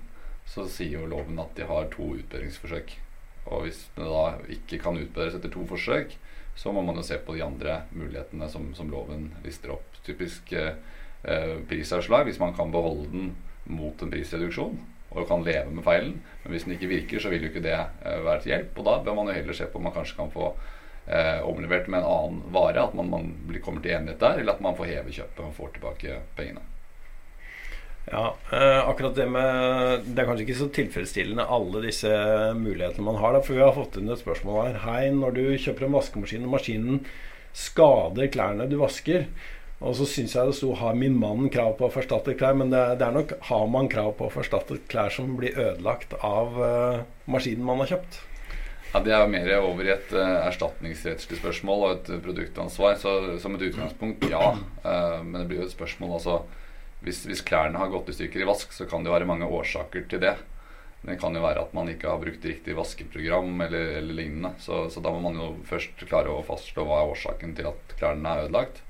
så 0.45 0.65
sier 0.69 0.99
jo 0.99 1.09
loven 1.09 1.39
at 1.41 1.53
de 1.57 1.65
har 1.69 1.89
to 1.93 2.13
utbedringsforsøk. 2.17 3.00
Og 3.49 3.65
hvis 3.65 3.85
det 3.95 4.05
da 4.05 4.25
ikke 4.53 4.79
kan 4.83 4.99
utbedres 4.99 5.37
etter 5.37 5.51
to 5.53 5.65
forsøk, 5.69 6.13
så 6.55 6.73
må 6.75 6.83
man 6.85 6.99
jo 6.99 7.05
se 7.05 7.17
på 7.17 7.35
de 7.35 7.43
andre 7.45 7.81
mulighetene 7.95 8.49
som, 8.51 8.69
som 8.77 8.91
loven 8.91 9.31
lister 9.45 9.73
opp. 9.73 9.97
Typisk 10.05 10.51
eh, 10.53 10.75
prisavslag, 11.69 12.27
hvis 12.27 12.41
man 12.41 12.53
kan 12.57 12.73
beholde 12.73 13.07
den 13.13 13.31
mot 13.71 14.01
en 14.01 14.11
prisreduksjon 14.11 14.79
og 15.11 15.27
kan 15.27 15.43
leve 15.43 15.71
med 15.71 15.83
feilen. 15.83 16.19
Men 16.43 16.53
hvis 16.53 16.67
den 16.67 16.75
ikke 16.75 16.91
virker, 16.91 17.23
så 17.23 17.31
vil 17.31 17.45
jo 17.45 17.51
ikke 17.51 17.63
det 17.65 17.77
eh, 17.77 18.19
være 18.25 18.43
til 18.43 18.53
hjelp. 18.53 18.77
Og 18.77 18.87
da 18.87 18.99
bør 19.05 19.17
man 19.19 19.31
jo 19.31 19.39
heller 19.39 19.57
se 19.57 19.67
på 19.67 19.79
om 19.79 19.87
man 19.89 19.95
kanskje 19.95 20.19
kan 20.19 20.31
få 20.33 20.51
eh, 21.07 21.39
omlevert 21.47 21.89
med 21.91 22.01
en 22.01 22.11
annen 22.11 22.43
vare. 22.53 22.85
At 22.85 22.95
man, 22.97 23.09
man 23.11 23.61
kommer 23.63 23.83
til 23.83 23.95
enighet 23.95 24.21
der, 24.21 24.43
eller 24.43 24.55
at 24.55 24.63
man 24.63 24.77
får 24.77 24.91
heve 24.91 25.17
kjøpet 25.17 25.43
og 25.47 25.57
får 25.57 25.75
tilbake 25.77 26.21
pengene. 26.37 26.63
Ja, 28.09 28.35
eh, 28.51 28.89
akkurat 28.89 29.15
det 29.15 29.27
med 29.29 30.07
Det 30.07 30.23
er 30.23 30.25
kanskje 30.25 30.45
ikke 30.47 30.57
så 30.57 30.69
tilfredsstillende 30.73 31.45
alle 31.45 31.83
disse 31.85 32.09
mulighetene 32.57 33.05
man 33.05 33.19
har. 33.21 33.35
Da, 33.35 33.43
for 33.45 33.57
vi 33.57 33.63
har 33.63 33.75
fått 33.77 33.99
inn 34.01 34.09
et 34.09 34.23
spørsmål 34.23 34.61
her. 34.65 34.79
Hei, 34.87 35.11
når 35.13 35.37
du 35.37 35.43
kjøper 35.61 35.87
en 35.87 35.97
vaskemaskin 35.99 36.47
og 36.47 36.55
maskinen 36.55 37.03
skader 37.53 38.31
klærne 38.31 38.69
du 38.71 38.77
vasker, 38.79 39.27
og 39.81 39.95
så 39.97 40.05
syns 40.07 40.35
jeg 40.35 40.47
det 40.47 40.55
sto 40.55 40.73
'har 40.73 40.95
min 40.95 41.17
mann 41.19 41.49
krav 41.49 41.77
på 41.77 41.87
å 41.87 41.91
forstattet 41.91 42.37
klær', 42.37 42.55
men 42.55 42.69
det 42.69 42.99
det 42.99 43.07
er 43.07 43.11
nok 43.11 43.33
'har 43.41 43.67
man 43.67 43.89
krav 43.89 44.17
på 44.17 44.27
å 44.27 44.31
forstattet 44.31 44.87
klær' 44.87 45.11
som 45.11 45.35
blir 45.37 45.57
ødelagt 45.57 46.13
av 46.23 46.47
eh, 46.61 47.03
maskinen 47.27 47.65
man 47.65 47.79
har 47.79 47.87
kjøpt. 47.87 48.21
Ja, 48.93 48.99
Det 48.99 49.11
er 49.11 49.21
jo 49.21 49.27
mer 49.27 49.61
over 49.61 49.83
i 49.83 49.93
et 49.93 50.11
uh, 50.11 50.47
erstatningsrettslig 50.47 51.37
spørsmål 51.39 51.83
og 51.83 51.91
et 51.91 52.23
produktansvar. 52.23 52.97
Så 52.99 53.39
som 53.39 53.55
et 53.55 53.61
utgangspunkt, 53.61 54.29
ja. 54.29 54.57
Uh, 54.83 55.23
men 55.23 55.41
det 55.41 55.47
blir 55.47 55.59
jo 55.61 55.65
et 55.65 55.71
spørsmål 55.71 56.17
altså 56.19 56.41
hvis, 57.01 57.23
hvis 57.29 57.43
klærne 57.45 57.81
har 57.81 57.91
gått 57.91 58.11
i 58.11 58.15
stykker 58.15 58.43
i 58.43 58.47
vask, 58.47 58.73
så 58.73 58.85
kan 58.89 59.05
det 59.05 59.13
være 59.13 59.29
mange 59.29 59.49
årsaker 59.49 60.05
til 60.09 60.21
det. 60.21 60.35
Det 61.01 61.17
kan 61.17 61.33
jo 61.33 61.41
være 61.41 61.63
at 61.65 61.73
man 61.73 61.89
ikke 61.89 62.11
har 62.11 62.21
brukt 62.21 62.43
riktig 62.45 62.75
vaskeprogram 62.77 63.63
eller, 63.65 63.95
eller 63.97 64.13
lignende. 64.13 64.53
Så, 64.61 64.83
så 64.93 65.01
da 65.01 65.13
må 65.13 65.23
man 65.23 65.39
jo 65.39 65.47
først 65.65 66.03
klare 66.05 66.29
å 66.29 66.43
fastslå 66.45 66.85
hva 66.85 67.01
er 67.01 67.13
årsaken 67.15 67.55
til 67.57 67.71
at 67.71 67.95
klærne 67.97 68.35
er 68.35 68.45
ødelagt. 68.45 68.83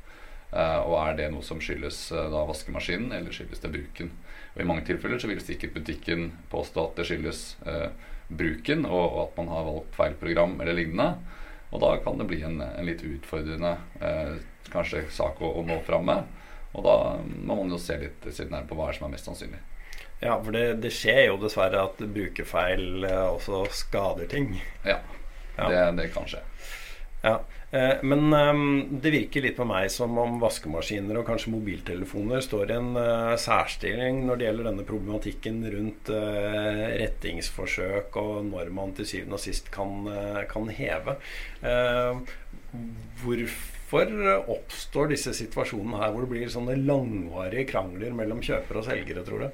Eh, 0.52 0.80
og 0.84 0.98
er 1.00 1.16
det 1.16 1.30
noe 1.32 1.46
som 1.48 1.64
skyldes 1.64 2.10
eh, 2.12 2.28
da 2.34 2.44
vaskemaskinen, 2.50 3.14
eller 3.16 3.32
skyldes 3.36 3.64
det 3.64 3.72
bruken? 3.72 4.12
Og 4.52 4.60
I 4.60 4.68
mange 4.68 4.84
tilfeller 4.90 5.22
så 5.24 5.32
vil 5.32 5.40
sikkert 5.40 5.78
butikken 5.78 6.34
påstå 6.52 6.90
at 6.90 7.00
det 7.00 7.08
skyldes 7.08 7.46
eh, 7.64 7.88
bruken, 8.28 8.84
og, 8.90 9.06
og 9.06 9.22
at 9.30 9.40
man 9.40 9.54
har 9.56 9.70
valgt 9.70 9.96
feil 9.96 10.20
program 10.20 10.60
eller 10.60 10.76
lignende. 10.76 11.40
Og 11.72 11.80
da 11.80 11.96
kan 12.04 12.20
det 12.20 12.28
bli 12.28 12.42
en, 12.44 12.60
en 12.60 12.88
litt 12.88 13.08
utfordrende 13.08 13.78
eh, 14.04 14.36
kanskje 14.72 15.06
sak 15.16 15.40
å, 15.40 15.56
å 15.62 15.64
nå 15.64 15.80
fram 15.88 16.10
med. 16.12 16.28
Og 16.72 16.86
da 16.86 16.96
må 17.26 17.58
man 17.60 17.72
jo 17.74 17.80
se 17.82 17.98
litt, 18.00 18.28
se 18.32 18.46
litt 18.48 18.70
på 18.70 18.78
hva 18.80 18.90
er 18.90 18.98
som 18.98 19.10
er 19.10 19.16
mest 19.18 19.28
sannsynlig. 19.28 19.60
Ja, 20.22 20.36
for 20.38 20.54
det, 20.54 20.68
det 20.84 20.92
skjer 20.94 21.24
jo 21.32 21.40
dessverre 21.42 21.82
at 21.88 21.98
brukerfeil 22.00 23.08
eh, 23.10 23.26
også 23.32 23.66
skader 23.74 24.30
ting. 24.32 24.54
Ja, 24.86 25.00
Ja. 25.58 25.66
Det, 25.68 25.80
det 25.98 26.06
kan 26.14 26.24
skje. 26.30 26.40
Ja, 27.22 27.34
eh, 27.76 27.98
Men 28.08 28.32
eh, 28.34 28.62
det 29.04 29.12
virker 29.14 29.44
litt 29.44 29.58
på 29.58 29.66
meg 29.68 29.90
som 29.94 30.16
om 30.22 30.38
vaskemaskiner 30.42 31.20
og 31.20 31.28
kanskje 31.28 31.52
mobiltelefoner 31.54 32.42
står 32.46 32.72
i 32.72 32.78
en 32.78 32.96
eh, 33.02 33.34
særstilling 33.42 34.24
når 34.30 34.40
det 34.40 34.48
gjelder 34.48 34.70
denne 34.70 34.86
problematikken 34.88 35.60
rundt 35.74 36.14
eh, 36.16 36.86
rettingsforsøk 37.04 38.16
og 38.22 38.48
når 38.54 38.72
man 38.78 38.96
til 38.98 39.10
syvende 39.12 39.38
og 39.38 39.44
sist 39.44 39.70
kan, 39.76 40.08
eh, 40.14 40.42
kan 40.50 40.70
heve. 40.80 41.18
Eh, 41.66 42.24
hvorfor 43.92 44.52
oppstår 44.52 45.12
disse 45.12 45.34
situasjonene 45.36 46.00
her 46.00 46.14
hvor 46.14 46.24
det 46.24 46.32
blir 46.32 46.52
sånne 46.52 46.78
langvarige 46.80 47.68
krangler 47.74 48.14
mellom 48.16 48.40
kjøpere 48.44 48.80
og 48.80 48.88
selgere, 48.88 49.24
tror 49.28 49.44
du? 49.44 49.50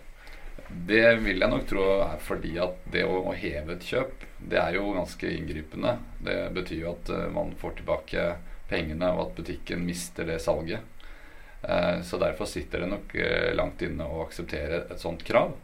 Det 0.68 1.16
vil 1.24 1.42
jeg 1.42 1.50
nok 1.50 1.66
tro 1.70 1.86
er 2.04 2.20
fordi 2.22 2.58
at 2.62 2.84
det 2.92 3.06
å, 3.08 3.32
heve 3.34 3.78
et 3.78 3.88
kjøp, 3.88 4.26
det 4.38 4.60
er 4.60 4.76
jo 4.76 4.92
ganske 4.94 5.30
inngripende. 5.32 5.96
Det 6.22 6.38
betyr 6.54 6.82
jo 6.84 6.92
at 6.92 7.12
eh, 7.16 7.28
man 7.34 7.54
får 7.58 7.78
tilbake 7.80 8.26
pengene, 8.68 9.14
og 9.16 9.30
at 9.30 9.38
butikken 9.40 9.86
mister 9.88 10.28
det 10.28 10.42
salget. 10.44 10.84
Eh, 11.64 12.02
så 12.04 12.20
derfor 12.20 12.50
sitter 12.52 12.84
det 12.84 12.92
nok 12.92 13.16
eh, 13.16 13.54
langt 13.56 13.82
inne 13.88 14.06
å 14.06 14.26
akseptere 14.26 14.84
et 14.92 15.02
sånt 15.02 15.24
krav. 15.26 15.56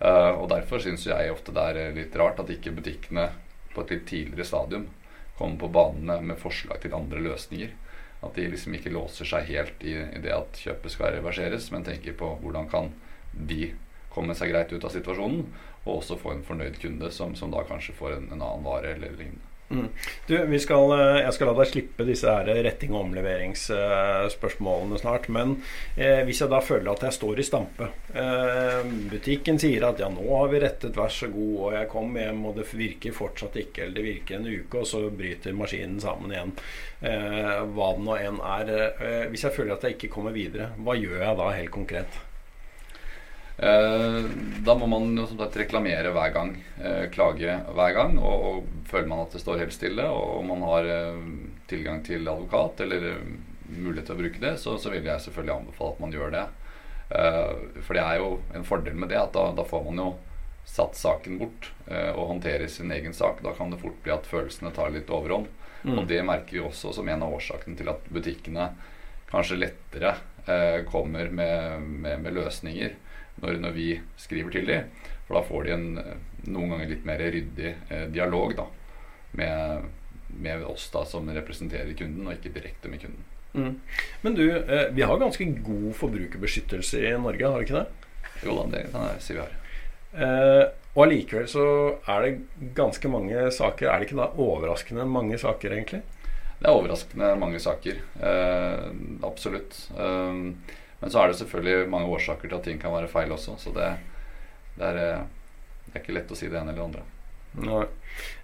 Og 0.00 0.46
derfor 0.48 0.80
syns 0.80 1.02
jeg 1.04 1.28
ofte 1.28 1.52
det 1.52 1.62
er 1.68 1.90
litt 1.92 2.14
rart 2.16 2.38
at 2.40 2.48
ikke 2.48 2.72
butikkene 2.72 3.26
på 3.74 3.82
et 3.82 3.90
litt 3.92 4.06
tidligere 4.08 4.46
stadium 4.48 4.86
kommer 5.36 5.60
på 5.60 5.68
banene 5.74 6.16
med 6.24 6.40
forslag 6.40 6.80
til 6.80 6.96
andre 6.96 7.20
løsninger. 7.20 7.74
At 8.20 8.36
de 8.36 8.48
liksom 8.52 8.74
ikke 8.76 8.92
låser 8.92 9.28
seg 9.28 9.48
helt 9.48 9.84
i, 9.86 9.94
i 9.96 10.20
det 10.20 10.32
at 10.36 10.58
kjøpet 10.60 10.92
skal 10.92 11.14
reverseres, 11.16 11.70
men 11.72 11.86
tenker 11.86 12.16
på 12.18 12.34
hvordan 12.42 12.68
kan 12.72 12.90
de 13.32 13.72
komme 14.12 14.34
seg 14.36 14.52
greit 14.52 14.72
ut 14.74 14.84
av 14.84 14.92
situasjonen, 14.92 15.46
og 15.86 15.94
også 16.00 16.18
få 16.20 16.34
en 16.34 16.44
fornøyd 16.44 16.80
kunde 16.82 17.08
som, 17.14 17.32
som 17.38 17.52
da 17.54 17.62
kanskje 17.68 17.96
får 17.96 18.18
en, 18.18 18.28
en 18.34 18.42
annen 18.42 18.66
vare 18.66 18.96
eller 18.96 19.14
lignende. 19.16 19.49
Mm. 19.70 19.86
Du, 20.26 20.58
skal, 20.58 20.92
eh, 20.98 21.20
jeg 21.22 21.34
skal 21.36 21.46
la 21.46 21.54
deg 21.60 21.68
slippe 21.70 22.04
disse 22.08 22.26
retting- 22.26 22.94
og 22.94 23.04
omleveringsspørsmålene 23.04 24.98
snart. 24.98 25.28
Men 25.30 25.62
eh, 25.96 26.24
hvis 26.26 26.40
jeg 26.42 26.50
da 26.50 26.60
føler 26.64 26.90
at 26.90 27.04
jeg 27.06 27.14
står 27.14 27.38
i 27.38 27.46
stampe 27.46 27.86
eh, 28.10 28.82
Butikken 29.12 29.58
sier 29.62 29.86
at 29.86 30.02
ja, 30.02 30.08
nå 30.10 30.26
har 30.26 30.48
vi 30.50 30.62
rettet, 30.64 30.96
vær 30.98 31.12
så 31.14 31.28
god. 31.30 31.54
Og 31.60 31.76
jeg 31.78 31.90
kom 31.92 32.16
hjem, 32.18 32.40
og 32.50 32.56
det 32.58 32.66
virker 32.74 33.14
fortsatt 33.14 33.54
ikke. 33.62 33.84
Eller 33.84 34.00
det 34.00 34.08
virker 34.08 34.40
en 34.40 34.50
uke, 34.50 34.82
og 34.82 34.86
så 34.90 34.98
bryter 35.10 35.54
maskinen 35.56 36.00
sammen 36.02 36.34
igjen. 36.34 36.52
Eh, 37.00 37.60
hva 37.70 37.92
det 37.94 38.04
nå 38.08 38.14
enn 38.18 38.38
er. 38.56 38.66
Eh, 38.90 39.28
hvis 39.30 39.46
jeg 39.46 39.54
føler 39.54 39.76
at 39.76 39.86
jeg 39.86 39.92
ikke 39.98 40.14
kommer 40.18 40.34
videre, 40.34 40.66
hva 40.82 40.98
gjør 40.98 41.22
jeg 41.22 41.40
da 41.44 41.54
helt 41.60 41.74
konkret? 41.78 42.12
Eh, 43.62 44.24
da 44.64 44.74
må 44.74 44.86
man 44.88 45.26
som 45.28 45.36
sagt 45.36 45.58
reklamere 45.60 46.14
hver 46.14 46.32
gang. 46.32 46.54
Eh, 46.80 47.04
klage 47.12 47.58
hver 47.76 47.96
gang. 47.96 48.16
Og, 48.18 48.46
og, 48.50 48.70
føler 48.90 49.10
man 49.10 49.22
at 49.22 49.36
det 49.36 49.42
står 49.42 49.60
helt 49.60 49.74
stille, 49.76 50.06
og 50.08 50.40
man 50.48 50.64
har 50.66 50.88
eh, 50.88 51.18
tilgang 51.70 52.00
til 52.06 52.24
advokat 52.24 52.80
eller 52.86 53.12
mulighet 53.70 54.08
til 54.08 54.16
å 54.16 54.22
bruke 54.22 54.42
det, 54.42 54.56
så, 54.58 54.74
så, 54.82 54.90
vil 54.90 55.04
jeg 55.06 55.22
selvfølgelig 55.22 55.54
anbefale 55.54 55.94
at 55.94 56.00
man 56.02 56.14
gjør 56.16 56.32
det. 56.34 56.48
For 57.86 57.94
det 57.94 58.02
er 58.02 58.16
jo 58.18 58.26
en 58.54 58.66
fordel 58.66 58.96
med 58.98 59.10
det 59.10 59.18
at 59.18 59.32
da, 59.34 59.44
da 59.54 59.64
får 59.66 59.80
man 59.88 59.98
jo 59.98 60.08
satt 60.66 60.94
saken 60.98 61.38
bort 61.40 61.68
og 61.90 62.20
håndterer 62.32 62.70
sin 62.70 62.90
egen 62.94 63.14
sak. 63.14 63.40
Da 63.42 63.50
kan 63.54 63.70
det 63.70 63.80
fort 63.82 63.96
bli 64.02 64.12
at 64.14 64.26
følelsene 64.30 64.70
tar 64.74 64.90
litt 64.94 65.10
overhånd. 65.10 65.46
Mm. 65.82 65.96
Og 65.96 66.06
det 66.10 66.20
merker 66.26 66.56
vi 66.56 66.62
også 66.62 66.92
som 66.94 67.10
en 67.10 67.24
av 67.26 67.34
årsakene 67.34 67.78
til 67.78 67.90
at 67.90 68.06
butikkene 68.10 68.68
kanskje 69.30 69.58
lettere 69.58 70.14
kommer 70.90 71.30
med, 71.34 71.86
med, 72.02 72.22
med 72.26 72.38
løsninger 72.38 72.94
når, 73.40 73.60
når, 73.62 73.76
vi 73.76 73.88
skriver 74.20 74.54
til 74.54 74.66
dem. 74.68 74.90
For 75.26 75.38
da 75.38 75.46
får 75.46 75.66
de 75.66 75.74
en 75.76 75.88
noen 76.48 76.74
ganger 76.74 76.90
litt 76.90 77.06
mer 77.08 77.20
ryddig 77.20 77.74
eh, 77.88 78.06
dialog 78.12 78.54
da, 78.56 78.66
med, 79.38 79.88
med, 80.40 80.64
oss 80.64 80.88
da 80.92 81.04
som 81.08 81.28
representerer 81.34 81.92
kunden, 81.98 82.26
og 82.26 82.36
ikke 82.36 82.54
direkte 82.54 82.92
med 82.92 83.04
kunden. 83.04 83.26
Mm. 83.52 83.72
Men 84.22 84.36
du, 84.38 84.44
eh, 84.56 84.88
vi 84.94 85.04
har 85.06 85.20
ganske 85.20 85.46
god 85.64 85.90
forbrukerbeskyttelse 85.98 87.02
i 87.02 87.14
Norge, 87.18 87.46
har 87.46 87.58
vi 87.58 87.68
ikke 87.68 87.80
det? 87.80 87.88
Jo 88.46 88.56
da, 88.56 88.68
det 88.76 88.84
kan 88.92 89.08
jeg 89.10 89.24
si 89.24 89.36
vi 89.36 89.42
har. 89.42 89.56
Eh, 90.10 90.64
og 90.90 91.04
allikevel 91.04 91.46
så 91.50 91.64
er 92.10 92.24
det 92.24 92.70
ganske 92.74 93.10
mange 93.10 93.44
saker. 93.54 93.90
Er 93.90 94.00
det 94.00 94.08
ikke 94.08 94.22
da 94.22 94.30
overraskende 94.42 95.06
mange 95.06 95.38
saker, 95.38 95.76
egentlig? 95.76 96.02
Det 96.60 96.68
er 96.68 96.76
overraskende 96.76 97.30
mange 97.40 97.60
saker. 97.62 98.00
Eh, 98.20 98.88
absolutt. 99.26 99.78
Eh, 99.94 100.40
men 101.00 101.12
så 101.12 101.22
er 101.22 101.30
det 101.30 101.38
selvfølgelig 101.40 101.88
mange 101.92 102.10
årsaker 102.12 102.48
til 102.48 102.58
at 102.58 102.66
ting 102.68 102.80
kan 102.80 102.92
være 102.92 103.08
feil 103.08 103.32
også. 103.32 103.56
Så 103.60 103.72
det, 103.76 103.88
det, 104.76 104.90
er, 104.90 105.00
eh, 105.00 105.22
det 105.86 105.94
er, 105.94 106.02
ikke 106.02 106.16
lett 106.18 106.32
å 106.32 106.38
si 106.38 106.50
det 106.50 106.60
ene 106.60 106.74
eller 106.74 106.82
det 106.82 106.88
andre. 106.88 107.06
Nei. 107.60 107.86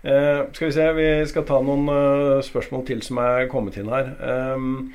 Eh, 0.03 0.40
skal 0.57 0.71
vi 0.71 0.75
se, 0.75 0.87
vi 0.97 1.11
skal 1.31 1.45
ta 1.47 1.61
noen 1.62 1.85
uh, 1.92 2.40
spørsmål 2.42 2.83
til 2.88 3.05
som 3.07 3.21
er 3.23 3.47
kommet 3.53 3.77
inn 3.79 3.92
her. 3.92 4.09
Um, 4.57 4.88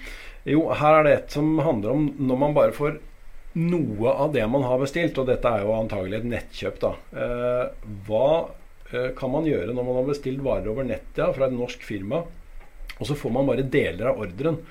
jo, 0.49 0.65
her 0.73 0.97
er 0.97 1.05
det 1.05 1.15
et 1.15 1.37
som 1.37 1.53
handler 1.61 1.93
om 1.93 2.09
når 2.17 2.41
man 2.41 2.57
bare 2.57 2.75
får 2.75 2.97
noe 3.59 4.13
av 4.13 4.31
det 4.33 4.45
man 4.47 4.63
har 4.63 4.79
bestilt, 4.79 5.17
og 5.19 5.27
dette 5.27 5.49
er 5.49 5.65
jo 5.65 5.75
antagelig 5.75 6.21
et 6.21 6.29
nettkjøp, 6.31 6.79
da. 6.81 6.91
Eh, 7.11 7.89
hva 8.07 8.27
eh, 8.91 9.09
kan 9.17 9.33
man 9.33 9.47
gjøre 9.49 9.75
når 9.75 9.87
man 9.87 9.99
har 9.99 10.07
bestilt 10.07 10.43
varer 10.45 10.71
over 10.71 10.87
nettet 10.87 11.19
ja, 11.19 11.29
fra 11.35 11.49
et 11.49 11.57
norsk 11.57 11.83
firma, 11.83 12.23
og 12.97 13.09
så 13.09 13.17
får 13.17 13.35
man 13.35 13.49
bare 13.49 13.67
deler 13.67 14.11
av 14.11 14.23
ordren? 14.23 14.61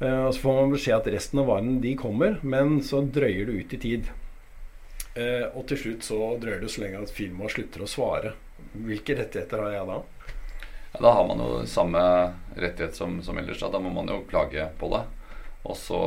Eh, 0.00 0.22
og 0.26 0.34
så 0.34 0.40
får 0.40 0.56
man 0.56 0.74
beskjed 0.74 0.96
at 0.96 1.10
resten 1.12 1.42
av 1.42 1.50
varene 1.50 1.80
de 1.82 1.92
kommer, 1.98 2.38
men 2.42 2.80
så 2.84 3.02
drøyer 3.04 3.50
det 3.50 3.58
ut 3.60 3.74
i 3.76 3.80
tid. 3.84 4.10
Eh, 5.14 5.46
og 5.52 5.66
til 5.68 5.80
slutt 5.84 6.06
så 6.06 6.18
drøyer 6.40 6.62
det 6.62 6.70
så 6.72 6.84
lenge 6.84 7.02
at 7.04 7.12
firmaet 7.12 7.56
slutter 7.56 7.84
å 7.84 7.90
svare. 7.90 8.34
Hvilke 8.72 9.16
rettigheter 9.18 9.64
har 9.64 9.74
jeg 9.74 9.88
da? 9.90 9.98
Ja, 10.90 11.00
da 11.04 11.14
har 11.18 11.26
man 11.28 11.42
jo 11.44 11.48
samme 11.70 12.02
rettighet 12.56 12.96
som, 12.96 13.18
som 13.22 13.38
ellers. 13.38 13.60
Da. 13.60 13.70
da 13.74 13.80
må 13.82 13.92
man 13.94 14.08
jo 14.10 14.22
klage 14.30 14.70
på 14.80 14.90
det. 14.94 15.02
Og 15.68 15.76
så 15.76 16.00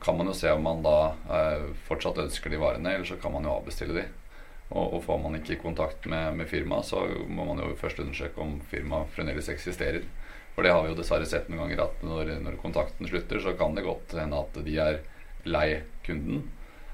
kan 0.00 0.16
man 0.16 0.30
jo 0.30 0.36
se 0.36 0.52
om 0.52 0.64
man 0.64 0.80
da 0.84 0.96
eh, 1.36 1.68
fortsatt 1.88 2.22
ønsker 2.24 2.52
de 2.52 2.60
varene, 2.60 2.94
eller 2.94 3.08
så 3.08 3.18
kan 3.20 3.34
man 3.36 3.44
jo 3.44 3.58
avbestille 3.58 3.96
de. 3.96 4.06
Og, 4.70 4.96
og 4.96 5.04
får 5.04 5.18
man 5.20 5.36
ikke 5.36 5.60
kontakt 5.60 6.06
med, 6.08 6.36
med 6.38 6.48
firmaet, 6.48 6.86
så 6.86 7.02
må 7.28 7.44
man 7.48 7.60
jo 7.60 7.74
først 7.80 8.00
undersøke 8.00 8.40
om 8.40 8.60
firmaet 8.70 9.10
fremdeles 9.16 9.50
eksisterer. 9.50 10.06
For 10.60 10.66
det 10.66 10.72
har 10.76 10.82
vi 10.84 10.90
jo 10.90 10.96
dessverre 10.98 11.24
sett 11.24 11.46
noen 11.48 11.62
ganger 11.62 11.78
at 11.86 12.02
når, 12.04 12.30
når 12.44 12.56
kontakten 12.60 13.08
slutter, 13.08 13.38
så 13.40 13.54
kan 13.56 13.72
det 13.72 13.80
godt 13.86 14.10
hende 14.12 14.36
at 14.44 14.56
de 14.60 14.74
er 14.76 14.98
lei 15.48 15.68
kunden 16.04 16.42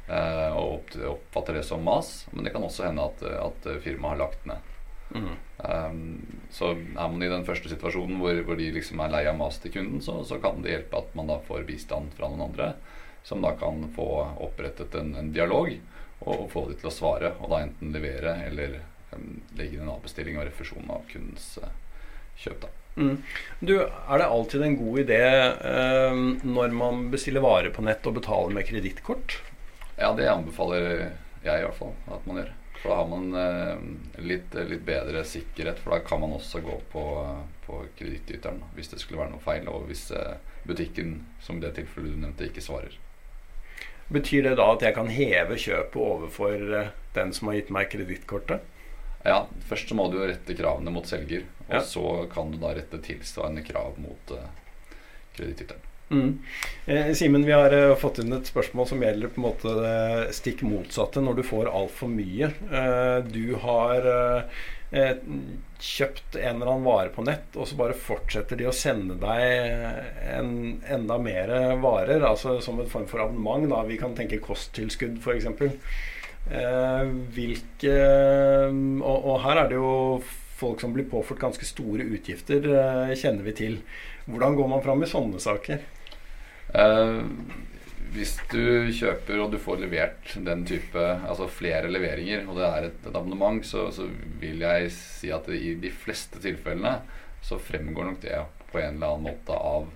eh, 0.07 0.53
og 0.55 0.93
oppfatter 1.11 1.57
det 1.59 1.65
som 1.67 1.83
mas. 1.83 2.13
Men 2.31 2.47
det 2.47 2.53
kan 2.55 2.63
også 2.63 2.85
hende 2.87 3.09
at, 3.11 3.25
at 3.27 3.67
firmaet 3.83 4.13
har 4.13 4.21
lagt 4.21 4.45
ned. 4.47 4.69
Mm. 5.17 5.33
Um, 5.59 5.99
så 6.55 6.69
er 6.77 7.11
man 7.11 7.25
i 7.27 7.31
den 7.33 7.43
første 7.49 7.73
situasjonen 7.73 8.21
hvor, 8.23 8.39
hvor 8.47 8.61
de 8.61 8.69
liksom 8.77 9.03
er 9.03 9.11
lei 9.11 9.25
av 9.27 9.35
mas 9.41 9.59
til 9.59 9.75
kunden, 9.75 9.99
så, 10.05 10.15
så, 10.31 10.39
kan 10.39 10.63
det 10.63 10.71
hjelpe 10.71 11.01
at 11.01 11.17
man 11.19 11.33
da 11.33 11.41
får 11.49 11.67
bistand 11.67 12.15
fra 12.15 12.29
noen 12.31 12.45
andre, 12.47 12.69
som 13.27 13.43
da 13.43 13.51
kan 13.59 13.83
få 13.97 14.07
opprettet 14.47 14.95
en, 15.01 15.11
en 15.19 15.33
dialog 15.35 15.73
og, 16.21 16.31
og, 16.37 16.47
få 16.55 16.69
de 16.71 16.79
til 16.79 16.93
å 16.93 16.95
svare. 16.95 17.35
Og 17.41 17.51
da 17.51 17.65
enten 17.67 17.91
levere 17.99 18.37
eller 18.47 18.79
um, 19.11 19.41
legge 19.59 19.75
inn 19.75 19.89
en 19.89 19.97
avbestilling 19.97 20.39
og 20.39 20.47
refusjon 20.53 20.95
av 20.95 21.03
kundens 21.11 21.57
uh, 21.65 21.75
kjøp. 22.43 22.61
da 22.65 22.73
Mm. 22.97 23.23
Du, 23.61 23.75
Er 23.83 24.19
det 24.19 24.25
alltid 24.25 24.63
en 24.63 24.77
god 24.77 24.99
idé 24.99 25.21
eh, 25.21 26.21
når 26.43 26.73
man 26.73 27.11
bestiller 27.13 27.45
varer 27.45 27.69
på 27.71 27.85
nett, 27.85 28.07
å 28.09 28.13
betale 28.17 28.55
med 28.57 28.65
kredittkort? 28.65 29.37
Ja, 29.99 30.15
det 30.17 30.31
anbefaler 30.33 30.87
jeg 31.45 31.61
i 31.61 31.67
hvert 31.67 31.77
fall 31.77 31.93
at 32.09 32.25
man 32.29 32.41
gjør. 32.41 32.55
For 32.81 32.93
da 32.93 32.97
har 33.01 33.11
man 33.11 33.37
eh, 33.41 34.23
litt, 34.25 34.57
litt, 34.69 34.85
bedre 34.89 35.25
sikkerhet, 35.29 35.81
for 35.83 35.93
da 35.93 36.01
kan 36.05 36.23
man 36.25 36.37
også 36.37 36.63
gå 36.65 36.77
på, 36.93 37.05
på 37.67 37.83
kredittyteren 37.99 38.63
hvis 38.77 38.93
det 38.93 39.01
skulle 39.03 39.23
være 39.23 39.35
noe 39.35 39.45
feil, 39.45 39.69
og 39.73 39.89
hvis 39.91 40.09
eh, 40.17 40.37
butikken, 40.69 41.19
som 41.45 41.61
i 41.61 41.67
det 41.67 41.75
tilfellet 41.77 42.17
du 42.17 42.23
nevnte, 42.25 42.49
ikke 42.49 42.65
svarer. 42.65 42.97
Betyr 44.13 44.47
det 44.47 44.55
da 44.61 44.71
at 44.73 44.85
jeg 44.87 44.95
kan 44.95 45.11
heve 45.11 45.59
kjøpet 45.59 46.01
overfor 46.01 46.81
eh, 46.81 46.93
den 47.17 47.33
som 47.37 47.51
har 47.51 47.61
gitt 47.61 47.73
meg 47.75 47.93
kredittkortet? 47.93 48.65
Ja, 49.27 49.41
først 49.67 49.91
så 49.91 49.99
må 49.99 50.09
du 50.13 50.21
jo 50.21 50.29
rette 50.29 50.55
kravene 50.59 50.93
mot 50.95 51.09
selger, 51.09 51.49
og 51.67 51.75
ja. 51.79 51.83
så 51.83 52.07
kan 52.33 52.53
du 52.53 52.61
da 52.63 52.77
rette 52.77 53.03
tilsvarende 53.03 53.65
krav 53.67 53.99
mot 54.03 54.35
uh, 54.37 54.47
kredittyteren. 55.37 55.87
Mm. 56.09 56.39
Eh, 56.87 57.13
Simen, 57.13 57.45
vi 57.47 57.53
har 57.53 57.73
eh, 57.73 57.97
fått 57.99 58.21
inn 58.23 58.33
et 58.33 58.47
spørsmål 58.47 58.87
som 58.87 59.03
gjelder 59.03 59.33
på 59.33 59.41
en 59.41 59.47
måte 59.49 59.73
det 59.75 60.35
stikk 60.39 60.63
motsatte 60.63 61.23
når 61.23 61.41
du 61.41 61.45
får 61.47 61.71
altfor 61.73 62.11
mye. 62.13 62.53
Eh, 62.71 63.19
du 63.27 63.57
har 63.63 64.07
uh, 64.07 64.61
kjøpt 65.83 66.39
en 66.39 66.61
eller 66.61 66.71
annen 66.71 66.87
vare 66.87 67.11
på 67.11 67.25
nett, 67.27 67.51
og 67.59 67.67
så 67.67 67.79
bare 67.79 67.99
fortsetter 67.99 68.61
de 68.61 68.69
å 68.71 68.75
sende 68.77 69.19
deg 69.19 70.37
en, 70.37 70.53
enda 70.87 71.19
mer 71.19 71.51
varer, 71.83 72.23
altså 72.23 72.61
som 72.63 72.79
en 72.81 72.91
form 72.91 73.09
for 73.11 73.25
abonnement. 73.25 73.67
Da. 73.73 73.83
Vi 73.91 73.99
kan 73.99 74.15
tenke 74.15 74.39
kosttilskudd, 74.45 75.19
f.eks. 75.19 75.51
Uh, 76.47 77.09
hvilke 77.35 77.95
og, 79.03 79.17
og, 79.17 79.41
her 79.43 79.65
er 79.65 79.71
det 79.73 79.81
jo 79.81 80.21
folk 80.57 80.81
som 80.81 80.93
blir 80.95 81.09
påført 81.11 81.43
ganske 81.43 81.67
store 81.69 82.07
utgifter, 82.07 82.65
kjenner 83.19 83.45
vi 83.45 83.57
til. 83.59 83.81
Hvordan 84.27 84.57
går 84.57 84.71
man 84.71 84.85
fram 84.85 85.03
i 85.05 85.11
sånne 85.11 85.43
saker? 85.43 85.83
Eh, 86.75 87.19
hvis 88.17 88.33
du 88.51 88.89
kjøper 88.95 89.43
og 89.43 89.53
du 89.53 89.59
får 89.63 89.83
levert 89.85 90.33
den 90.47 90.65
type 90.67 90.99
Altså 90.99 91.47
flere 91.53 91.91
leveringer, 91.93 92.47
og 92.49 92.59
det 92.59 92.67
er 92.67 92.89
et, 92.89 92.99
et 93.05 93.15
abonnement, 93.15 93.61
så, 93.67 93.89
så, 93.95 94.09
vil 94.41 94.65
jeg 94.65 94.91
si 94.95 95.31
at 95.35 95.49
i 95.53 95.75
de 95.81 95.93
fleste 95.93 96.41
tilfellene 96.43 96.99
så 97.45 97.61
fremgår 97.63 98.11
nok 98.11 98.23
det 98.25 98.41
på 98.73 98.81
en 98.81 98.97
eller 98.97 99.15
annen 99.15 99.29
måte 99.29 99.55
av 99.55 99.87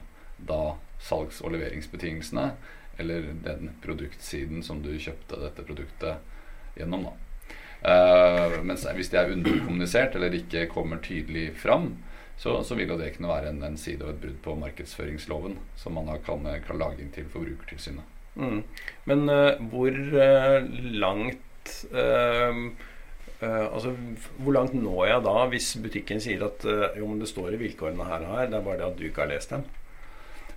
da 0.47 0.77
salgs- 1.03 1.41
og 1.43 1.55
leveringsbetingelsene, 1.57 2.51
eller 3.01 3.33
den 3.45 3.73
produktsiden 3.83 4.63
som 4.67 4.83
du 4.85 4.93
kjøpte 4.95 5.41
dette 5.41 5.65
produktet 5.67 6.79
gjennom. 6.79 7.09
da. 7.09 7.17
Uh, 7.81 8.59
mens 8.61 8.85
hvis 8.93 9.09
det 9.09 9.17
er 9.17 9.31
underkommunisert 9.33 10.17
eller 10.19 10.35
ikke 10.37 10.67
kommer 10.69 11.01
tydelig 11.01 11.55
fram, 11.57 11.95
så, 12.41 12.59
så 12.65 12.77
vil 12.77 12.93
jo 12.93 12.99
det 13.01 13.15
kunne 13.15 13.33
være 13.33 13.53
en, 13.53 13.63
en, 13.65 13.79
side 13.81 14.05
og 14.05 14.15
et 14.15 14.21
brudd 14.21 14.39
på 14.45 14.57
markedsføringsloven, 14.61 15.57
som 15.81 15.97
man 15.97 16.11
kan, 16.27 16.45
kan 16.67 16.81
lage 16.81 17.01
inn 17.01 17.13
til 17.15 17.29
Forbrukertilsynet. 17.33 18.05
Mm. 18.37 18.61
Men 19.09 19.25
uh, 19.33 19.57
hvor 19.73 19.97
uh, 19.97 20.69
langt 20.93 21.77
altså, 23.41 23.91
Hvor 24.39 24.53
langt 24.53 24.75
når 24.77 25.05
jeg 25.07 25.23
da 25.25 25.35
hvis 25.53 25.69
butikken 25.81 26.21
sier 26.21 26.43
at 26.45 26.65
jo, 26.99 27.07
men 27.09 27.21
det 27.21 27.29
står 27.31 27.55
i 27.55 27.61
vilkårene 27.61 28.05
her, 28.05 28.25
her, 28.29 28.49
det 28.51 28.59
er 28.59 28.65
bare 28.65 28.81
det 28.81 28.89
at 28.89 28.99
du 28.99 29.05
ikke 29.07 29.23
har 29.23 29.31
lest 29.31 29.53
dem? 29.55 29.65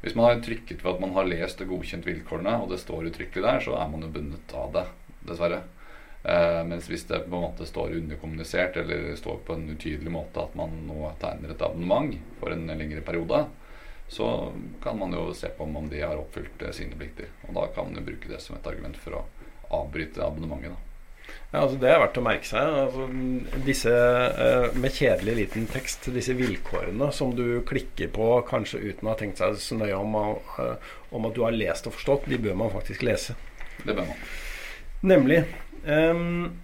Hvis 0.04 0.18
man 0.20 0.26
har 0.28 0.42
trykket 0.44 0.84
ved 0.84 0.98
at 0.98 1.00
man 1.00 1.14
har 1.16 1.30
lest 1.30 1.62
og 1.64 1.70
godkjent 1.72 2.08
vilkårene, 2.08 2.58
og 2.60 2.74
det 2.74 2.82
står 2.82 3.08
uttrykkelig 3.08 3.46
der, 3.46 3.62
så 3.64 3.78
er 3.80 3.88
man 3.88 4.04
jo 4.04 4.12
bundet 4.12 4.56
av 4.60 4.74
det, 4.76 4.84
dessverre. 5.30 5.62
Eh, 6.24 6.60
mens 6.68 6.90
hvis 6.92 7.06
det 7.08 7.22
på 7.24 7.36
en 7.36 7.46
måte 7.46 7.68
står 7.68 7.96
underkommunisert 8.02 8.78
eller 8.84 9.16
står 9.20 9.42
på 9.48 9.56
en 9.56 9.66
utydelig 9.72 10.12
måte 10.12 10.44
at 10.44 10.56
man 10.56 10.76
nå 10.88 11.10
tegner 11.20 11.52
et 11.52 11.64
abonnement 11.64 12.16
for 12.40 12.56
en 12.56 12.68
lengre 12.68 13.04
periode, 13.04 13.42
så 14.12 14.28
kan 14.84 15.00
man 15.00 15.16
jo 15.16 15.30
se 15.36 15.52
på 15.56 15.64
om 15.64 15.90
de 15.90 16.04
har 16.04 16.20
oppfylt 16.20 16.68
uh, 16.68 16.72
sine 16.76 17.00
plikter. 17.00 17.32
Og 17.48 17.56
da 17.56 17.68
kan 17.76 17.88
man 17.88 18.00
jo 18.00 18.08
bruke 18.08 18.32
det 18.32 18.40
som 18.44 18.56
et 18.56 18.68
argument 18.68 19.00
for 19.00 19.20
å 19.20 19.24
avbryte 19.84 20.24
abonnementet. 20.24 20.93
Ja, 21.54 21.62
altså 21.62 21.78
Det 21.78 21.90
er 21.90 22.00
verdt 22.02 22.18
å 22.18 22.24
merke 22.26 22.50
seg. 22.50 22.76
Altså, 22.82 23.04
disse 23.68 23.92
uh, 23.94 24.72
med 24.74 24.96
kjedelig 24.96 25.36
liten 25.38 25.68
tekst, 25.70 26.08
disse 26.16 26.34
vilkårene 26.34 27.12
som 27.14 27.36
du 27.38 27.62
klikker 27.70 28.10
på 28.16 28.30
kanskje 28.50 28.82
uten 28.82 29.06
å 29.06 29.14
ha 29.14 29.20
tenkt 29.20 29.42
seg 29.42 29.60
så 29.62 29.78
nøye 29.78 30.00
om, 30.00 30.18
om 30.18 31.30
at 31.30 31.38
du 31.38 31.44
har 31.46 31.54
lest 31.54 31.86
og 31.90 31.94
forstått, 32.00 32.26
de 32.32 32.42
bør 32.42 32.58
man 32.58 32.74
faktisk 32.74 33.06
lese. 33.06 33.38
Det 33.84 33.94
bør 33.94 34.10
man. 34.10 34.26
Nemlig. 35.14 35.44
Um, 35.86 36.56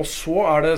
Og 0.00 0.06
så 0.08 0.38
er 0.48 0.64
det 0.64 0.70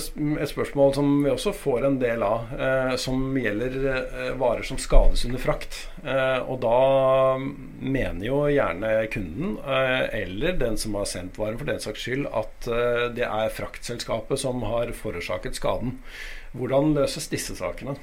et 0.43 0.51
spørsmål 0.51 0.95
som 0.97 1.11
vi 1.23 1.31
også 1.31 1.53
får 1.55 1.85
en 1.87 1.99
del 2.01 2.23
av, 2.27 2.49
eh, 2.59 2.95
som 2.99 3.21
gjelder 3.39 3.77
eh, 3.93 4.33
varer 4.41 4.67
som 4.67 4.81
skades 4.81 5.23
under 5.29 5.39
frakt. 5.39 5.77
Eh, 6.03 6.41
og 6.43 6.59
da 6.65 7.39
mener 7.39 8.27
jo 8.27 8.41
gjerne 8.51 8.91
kunden, 9.15 9.55
eh, 9.63 10.09
eller 10.25 10.59
den 10.59 10.81
som 10.81 10.99
har 10.99 11.07
sendt 11.07 11.39
varen 11.39 11.61
for 11.61 11.71
den 11.71 11.79
saks 11.85 12.09
skyld, 12.09 12.27
at 12.27 12.67
eh, 12.67 13.07
det 13.15 13.29
er 13.29 13.55
fraktselskapet 13.55 14.43
som 14.43 14.67
har 14.67 14.91
forårsaket 14.99 15.63
skaden. 15.63 16.01
Hvordan 16.59 16.97
løses 16.99 17.31
disse 17.31 17.55
sakene? 17.55 17.95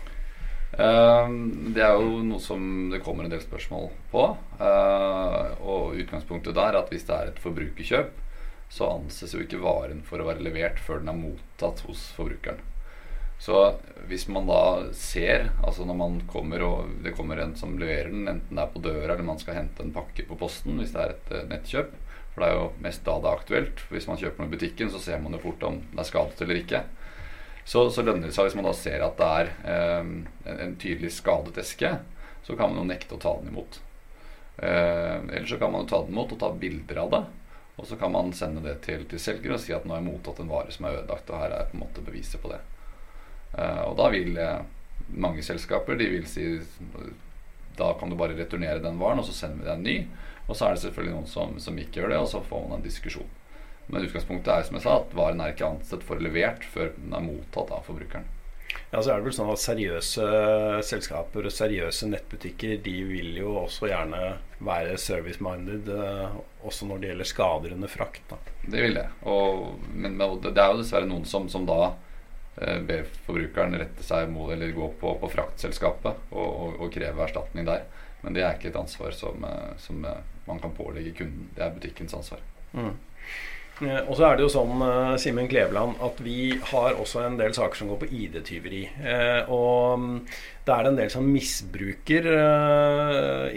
Eh, 0.80 1.38
det 1.76 1.84
er 1.84 2.00
jo 2.00 2.24
noe 2.24 2.40
som 2.40 2.88
det 2.94 3.04
kommer 3.04 3.28
en 3.28 3.36
del 3.36 3.44
spørsmål 3.44 3.92
på. 4.16 4.26
og 4.62 5.96
utgangspunktet 6.00 6.56
der 6.56 6.72
er 6.72 6.84
at 6.86 6.92
hvis 6.94 7.04
det 7.04 7.16
er 7.18 7.32
et 7.32 7.40
forbrukerkjøp, 7.44 8.20
så 8.72 8.88
anses 8.88 9.36
jo 9.36 9.44
ikke 9.44 9.60
varen 9.62 10.00
for 10.08 10.22
å 10.22 10.30
være 10.30 10.44
levert 10.46 10.80
før 10.80 11.02
den 11.02 11.12
er 11.12 11.20
mottatt 11.20 11.84
hos 11.90 12.08
forbrukeren. 12.16 12.62
Så 13.42 13.58
hvis 14.08 14.28
man 14.30 14.46
da 14.46 14.92
ser, 14.94 15.50
altså 15.66 15.84
når 15.90 15.98
man 15.98 16.20
kommer 16.30 16.62
og 16.62 16.92
det 17.02 17.16
kommer 17.18 17.42
en 17.42 17.56
som 17.58 17.74
leverer 17.82 18.12
den, 18.14 18.28
enten 18.30 18.58
det 18.58 18.64
er 18.64 18.72
på 18.72 18.84
døra 18.86 19.16
eller 19.16 19.26
man 19.26 19.42
skal 19.42 19.58
hente 19.58 19.82
en 19.82 19.94
pakke 19.96 20.28
på 20.28 20.38
posten 20.38 20.78
hvis 20.78 20.94
det 20.94 21.02
er 21.02 21.16
et 21.16 21.32
uh, 21.34 21.48
nettkjøp, 21.50 21.96
for 22.32 22.44
det 22.44 22.50
er 22.52 22.60
jo 22.60 22.68
mest 22.86 23.04
da 23.08 23.18
det 23.18 23.32
er 23.32 23.42
aktuelt. 23.42 23.84
Hvis 23.90 24.08
man 24.08 24.22
kjøper 24.22 24.44
noe 24.44 24.52
i 24.52 24.54
butikken, 24.54 24.92
så 24.94 25.02
ser 25.02 25.20
man 25.24 25.36
jo 25.36 25.42
fort 25.42 25.66
om 25.68 25.82
det 25.90 26.04
er 26.04 26.10
skadet 26.12 26.46
eller 26.46 26.62
ikke. 26.62 26.84
Så, 27.66 27.90
så 27.90 28.06
lønner 28.06 28.30
det 28.30 28.36
seg 28.38 28.48
hvis 28.48 28.58
man 28.58 28.70
da 28.70 28.76
ser 28.78 29.04
at 29.06 29.20
det 29.20 29.32
er 29.42 29.52
eh, 29.74 30.14
en, 30.56 30.78
tydelig 30.82 31.12
skadet 31.18 31.60
eske, 31.62 31.92
så 32.46 32.56
kan 32.58 32.72
man 32.72 32.82
jo 32.82 32.88
nekte 32.94 33.18
å 33.18 33.22
ta 33.22 33.36
den 33.42 33.52
imot. 33.52 33.82
Eh, 34.62 35.18
eller 35.18 35.50
så 35.50 35.60
kan 35.62 35.74
man 35.74 35.84
jo 35.84 35.92
ta 35.92 36.02
den 36.06 36.16
imot 36.16 36.34
og 36.38 36.42
ta 36.42 36.54
bilder 36.62 37.04
av 37.04 37.14
det. 37.14 37.22
Og 37.82 37.88
så 37.90 37.98
kan 37.98 38.14
man 38.14 38.30
sende 38.38 38.62
det 38.62 38.76
til, 38.86 39.08
til 39.10 39.20
selger 39.20 39.56
og 39.56 39.62
si 39.64 39.74
at 39.74 39.88
nå 39.88 39.96
har 39.96 40.04
jeg 40.04 40.12
mottatt 40.12 40.40
en 40.44 40.52
vare 40.52 40.74
som 40.74 40.86
er 40.86 41.00
ødelagt, 41.00 41.32
og 41.34 41.42
her 41.42 41.56
er 41.58 41.70
på 41.72 41.78
en 41.78 41.84
måte 41.84 42.06
beviset 42.06 42.42
på 42.44 42.52
det. 42.54 42.62
Uh, 43.56 43.82
og 43.90 43.96
da 43.98 44.10
vil 44.14 44.38
uh, 44.38 44.62
mange 45.10 45.44
selskaper 45.44 45.98
de 46.00 46.08
vil 46.14 46.28
si 46.30 46.46
da 47.78 47.94
kan 47.98 48.12
du 48.12 48.16
bare 48.20 48.36
returnere 48.38 48.84
den 48.84 49.00
varen, 49.00 49.20
og 49.20 49.26
så 49.26 49.34
sender 49.34 49.62
vi 49.62 49.68
deg 49.68 49.80
en 49.80 49.86
ny. 49.88 49.96
Og 50.48 50.58
så 50.58 50.68
er 50.68 50.76
det 50.76 50.84
selvfølgelig 50.84 51.16
noen 51.16 51.30
som, 51.32 51.56
som, 51.64 51.78
ikke 51.80 52.02
gjør 52.02 52.14
det, 52.14 52.20
og 52.22 52.30
så 52.30 52.44
får 52.46 52.68
man 52.68 52.78
en 52.78 52.86
diskusjon. 52.86 53.30
Men 53.88 54.06
utgangspunktet 54.06 54.52
er 54.54 54.68
som 54.68 54.78
jeg 54.78 54.86
sa, 54.86 54.98
at 55.02 55.16
varen 55.18 55.42
er 55.42 55.56
ikke 55.56 55.70
ansett 55.72 56.06
for 56.06 56.22
levert 56.22 56.68
før 56.68 56.92
den 56.98 57.16
er 57.18 57.26
mottatt 57.26 57.74
av 57.74 57.88
forbrukeren. 57.88 58.28
Ja, 58.92 59.02
så 59.02 59.12
er 59.12 59.20
det 59.20 59.30
vel 59.30 59.36
sånn 59.36 59.52
at 59.54 59.62
Seriøse 59.62 60.28
selskaper 60.86 61.48
og 61.48 61.54
seriøse 61.56 62.10
nettbutikker 62.12 62.82
de 62.84 62.96
vil 63.08 63.38
jo 63.40 63.54
også 63.64 63.88
gjerne 63.92 64.22
være 64.62 64.98
service-minded, 65.00 65.90
uh, 65.90 66.38
også 66.68 66.88
når 66.90 67.02
det 67.02 67.12
gjelder 67.12 67.30
skader 67.32 67.76
under 67.78 67.92
frakt. 67.92 68.24
Da. 68.30 68.40
Det 68.66 68.84
vil 68.86 68.98
det. 69.00 69.08
Og, 69.32 69.72
men, 69.96 70.20
det 70.20 70.52
er 70.52 70.74
jo 70.74 70.82
dessverre 70.82 71.10
noen 71.10 71.26
som, 71.30 71.48
som 71.52 71.66
da 71.70 71.80
uh, 71.94 72.80
ber 72.88 73.08
forbrukeren 73.26 73.80
rette 73.80 74.06
seg 74.06 74.30
mot 74.34 74.52
eller 74.54 74.76
gå 74.76 74.92
på, 75.02 75.16
på 75.24 75.32
fraktselskapet 75.38 76.34
og, 76.36 76.50
og, 76.50 76.76
og, 76.82 76.90
kreve 76.94 77.26
erstatning 77.26 77.70
der. 77.70 77.88
Men 78.22 78.38
det 78.38 78.44
er 78.46 78.60
ikke 78.60 78.70
et 78.70 78.82
ansvar 78.82 79.16
som, 79.18 79.48
uh, 79.48 79.72
som 79.82 80.04
man 80.04 80.62
kan 80.62 80.76
pålegge 80.78 81.16
kunden. 81.24 81.50
Det 81.56 81.66
er 81.66 81.74
butikkens 81.74 82.18
ansvar. 82.18 82.44
Mm. 82.76 82.94
Eh, 83.82 84.02
og 84.06 84.14
så 84.18 84.28
er 84.28 84.38
det 84.38 84.46
jo 84.46 84.52
sånn, 84.54 84.82
Simen 85.22 85.50
Kleveland, 85.50 85.98
at 86.06 86.20
vi 86.22 86.54
har 86.72 86.98
også 87.02 87.24
en 87.26 87.38
del 87.40 87.54
saker 87.58 87.80
som 87.80 87.90
går 87.92 88.02
på 88.04 88.10
ID-tyveri. 88.14 88.82
Eh, 89.02 89.50
og 89.50 90.02
mm, 90.02 90.18
det 90.68 90.76
er 90.76 90.90
en 90.90 91.00
del 91.00 91.10
som 91.14 91.26
misbruker 91.26 92.28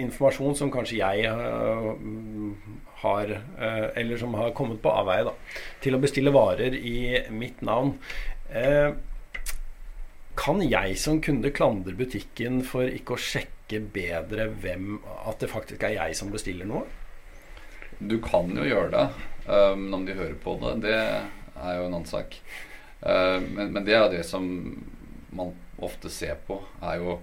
informasjon 0.01 0.57
som 0.57 0.71
kanskje 0.73 1.03
jeg 1.03 1.27
har 3.05 3.33
Eller 4.01 4.17
som 4.17 4.33
har 4.39 4.55
kommet 4.57 4.81
på 4.81 4.89
avveie, 4.89 5.27
da. 5.29 5.35
Til 5.85 5.99
å 5.99 6.01
bestille 6.01 6.33
varer 6.33 6.73
i 6.73 7.21
mitt 7.29 7.61
navn. 7.61 7.93
Kan 10.41 10.65
jeg 10.65 10.97
som 11.03 11.21
kunde 11.21 11.53
klandre 11.53 11.93
butikken 11.99 12.63
for 12.65 12.89
ikke 12.89 13.19
å 13.19 13.21
sjekke 13.21 13.83
bedre 13.93 14.49
hvem 14.65 14.97
At 15.29 15.45
det 15.45 15.53
faktisk 15.53 15.85
er 15.85 15.99
jeg 15.99 16.17
som 16.17 16.33
bestiller 16.33 16.69
noe? 16.73 16.89
Du 18.01 18.17
kan 18.25 18.49
jo 18.57 18.65
gjøre 18.65 18.91
det. 18.97 19.07
Um, 19.46 19.94
om 19.94 20.07
de 20.07 20.16
hører 20.16 20.37
på 20.40 20.57
det, 20.62 20.74
det 20.87 20.94
er 20.96 21.76
jo 21.76 21.87
en 21.87 21.92
annen 21.92 22.09
sak. 22.09 22.37
Uh, 23.04 23.40
men, 23.44 23.72
men, 23.74 23.83
det 23.85 23.96
er 23.96 24.07
jo 24.07 24.14
det 24.14 24.24
som 24.26 24.46
man 25.35 25.52
ofte 25.85 26.09
ser 26.12 26.38
på, 26.46 26.61
er 26.80 27.02
jo 27.02 27.18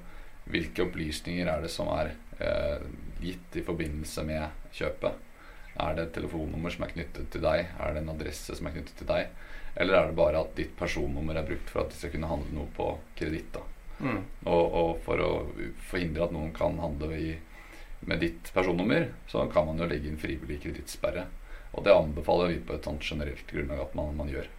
hvilke 0.52 0.86
opplysninger 0.86 1.50
er 1.50 1.64
det 1.64 1.72
som 1.74 1.90
er 1.96 2.14
uh, 2.42 2.84
gitt 3.22 3.58
i 3.58 3.66
forbindelse 3.66 4.26
med 4.28 4.74
kjøpet. 4.76 5.28
Er 5.82 5.96
det 5.96 6.08
et 6.08 6.16
telefonnummer 6.20 6.74
som 6.74 6.86
er 6.86 6.94
knyttet 6.94 7.30
til 7.34 7.44
deg? 7.44 7.70
Er 7.80 7.94
det 7.96 8.04
en 8.04 8.14
adresse 8.14 8.56
som 8.58 8.68
er 8.68 8.76
knyttet 8.76 8.98
til 9.02 9.10
deg? 9.10 9.32
Eller 9.80 9.98
er 9.98 10.10
det 10.10 10.18
bare 10.20 10.42
at 10.44 10.56
ditt 10.58 10.74
personnummer 10.78 11.38
er 11.40 11.48
brukt 11.48 11.70
for 11.72 11.86
at 11.86 11.94
de 11.94 11.98
skal 11.98 12.12
kunne 12.14 12.30
handle 12.30 12.58
noe 12.58 12.68
på 12.76 12.90
kreditt? 13.18 13.56
Mm. 14.02 14.20
Og, 14.50 14.66
og, 14.66 14.92
for 15.06 15.22
å 15.24 15.32
forhindre 15.90 16.26
at 16.26 16.34
noen 16.36 16.52
kan 16.54 16.76
handle 16.82 17.16
i, 17.16 17.36
med 18.10 18.22
ditt 18.24 18.52
personnummer, 18.54 19.08
så 19.32 19.46
kan 19.54 19.70
man 19.70 19.80
jo 19.80 19.88
legge 19.88 20.10
inn 20.12 20.20
frivillig 20.20 20.60
kredittsperre. 20.66 21.30
Og 21.72 21.86
det 21.86 21.94
anbefaler 21.96 22.52
vi 22.52 22.64
på 22.68 22.76
et 22.76 22.88
sånt 22.88 23.06
generelt 23.06 23.46
grunnlag 23.48 23.86
at 23.86 23.96
man, 23.96 24.12
man 24.18 24.32
gjør. 24.32 24.50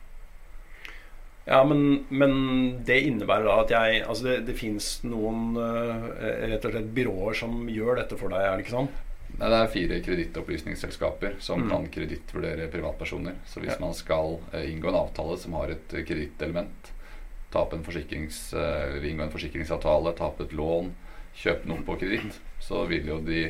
Ja, 1.44 1.64
men, 1.66 2.04
men, 2.08 2.34
det 2.86 3.00
innebærer 3.02 3.48
da 3.48 3.54
at 3.64 3.72
jeg 3.74 4.02
Altså 4.06 4.28
det, 4.28 4.34
det 4.46 4.54
fins 4.54 5.00
noen 5.02 5.56
uh, 5.58 6.04
rett 6.46 6.62
og 6.68 6.74
slett 6.74 6.92
byråer 6.94 7.38
som 7.40 7.64
gjør 7.66 7.98
dette 7.98 8.18
for 8.20 8.30
deg, 8.30 8.46
er 8.46 8.54
det 8.54 8.66
ikke 8.66 8.76
sånn? 8.76 8.92
Nei, 9.32 9.48
det 9.48 9.58
er 9.58 9.72
fire 9.72 9.98
kredittopplysningsselskaper 10.06 11.38
som 11.42 11.64
mm. 11.64 11.70
kan 11.72 11.86
kredittvurdere 11.94 12.68
privatpersoner. 12.70 13.40
Så 13.48 13.62
hvis 13.64 13.74
ja. 13.74 13.80
man 13.82 13.96
skal 13.96 14.38
uh, 14.52 14.60
inngå 14.62 14.92
en 14.92 15.00
avtale 15.02 15.38
som 15.42 15.56
har 15.58 15.72
et 15.74 15.96
uh, 15.96 16.04
kredittelement, 16.06 16.92
ta 17.52 17.66
opp 17.66 17.74
en 17.76 17.84
forsikrings, 17.84 18.36
inngå 19.04 19.26
en 19.26 19.32
forsikringsavtale, 19.34 20.14
ta 20.16 20.30
opp 20.30 20.38
et 20.40 20.54
lån, 20.56 20.86
kjøpe 21.36 21.68
noe 21.68 21.84
på 21.84 21.98
kreditt, 22.00 22.38
så 22.64 22.86
vil 22.88 23.10
jo 23.10 23.18
de 23.26 23.42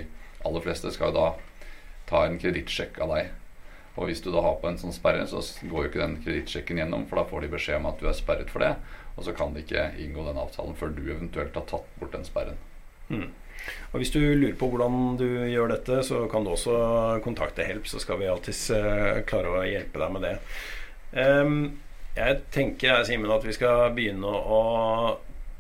aller 0.43 0.65
fleste 0.65 0.91
skal 0.91 1.15
da 1.15 1.29
ta 2.09 2.25
en 2.27 2.41
kredittsjekk 2.43 2.99
av 3.05 3.15
deg 3.15 3.31
og 3.97 4.09
hvis 4.09 4.23
du 4.25 4.31
da 4.33 4.41
har 4.45 4.57
på 4.61 4.71
en 4.71 4.81
sånn 4.81 4.95
sperre, 4.95 5.27
så 5.29 5.43
går 5.69 5.85
jo 5.85 5.91
ikke 5.91 6.01
den 6.01 6.17
kredittsjekken 6.25 6.81
gjennom, 6.81 7.05
for 7.11 7.21
da 7.21 7.27
får 7.29 7.45
de 7.45 7.53
beskjed 7.53 7.81
om 7.81 7.91
at 7.91 8.01
du 8.01 8.09
er 8.09 8.17
sperret 8.17 8.53
for 8.53 8.65
det, 8.65 8.73
og 9.13 9.27
så 9.27 9.35
kan 9.37 9.53
de 9.53 9.61
ikke 9.65 9.91
inngå 10.01 10.25
den 10.25 10.41
avtalen 10.41 10.77
før 10.79 10.95
du 10.97 11.03
eventuelt 11.05 11.57
har 11.59 11.67
tatt 11.69 11.89
bort 12.01 12.17
den 12.17 12.25
sperren. 12.25 12.61
Mm. 13.13 13.29
Og 13.93 14.01
Hvis 14.01 14.11
du 14.11 14.19
lurer 14.19 14.57
på 14.59 14.69
hvordan 14.73 15.19
du 15.21 15.27
gjør 15.51 15.75
dette, 15.75 16.01
så 16.07 16.25
kan 16.33 16.45
du 16.45 16.55
også 16.55 16.77
kontakte 17.25 17.67
Help, 17.67 17.87
så 17.87 18.01
skal 18.03 18.19
vi 18.23 18.31
alltids 18.33 18.65
uh, 18.75 19.21
klare 19.29 19.53
å 19.53 19.67
hjelpe 19.69 20.01
deg 20.03 20.15
med 20.17 20.27
det. 20.27 20.35
Um, 21.13 21.59
jeg 22.17 22.41
tenker 22.53 23.05
Simen, 23.09 23.31
at 23.33 23.45
vi 23.45 23.55
skal 23.57 23.93
begynne 23.97 24.29
å 24.29 24.63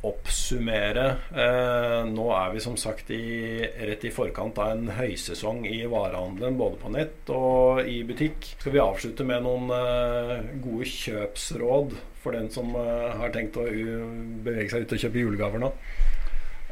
oppsummere. 0.02 1.04
Eh, 1.30 1.98
nå 2.10 2.24
er 2.34 2.54
vi 2.54 2.62
som 2.62 2.76
sagt 2.80 3.10
i, 3.14 3.62
rett 3.62 4.04
i 4.04 4.10
forkant 4.14 4.58
av 4.58 4.72
en 4.74 4.88
høysesong 4.96 5.62
i 5.70 5.84
varehandelen, 5.90 6.58
både 6.58 6.80
på 6.80 6.90
nett 6.94 7.30
og 7.34 7.86
i 7.86 8.00
butikk. 8.06 8.48
Skal 8.58 8.74
vi 8.74 8.82
avslutte 8.82 9.26
med 9.26 9.44
noen 9.46 9.70
eh, 9.76 10.48
gode 10.64 10.88
kjøpsråd 10.90 11.94
for 12.22 12.34
den 12.34 12.50
som 12.54 12.74
eh, 12.78 13.12
har 13.20 13.34
tenkt 13.34 13.60
å 13.60 13.66
bevege 13.66 14.72
seg 14.72 14.86
ut 14.86 14.96
og 14.96 15.04
kjøpe 15.04 15.22
julegaver 15.22 15.62
nå? 15.62 15.70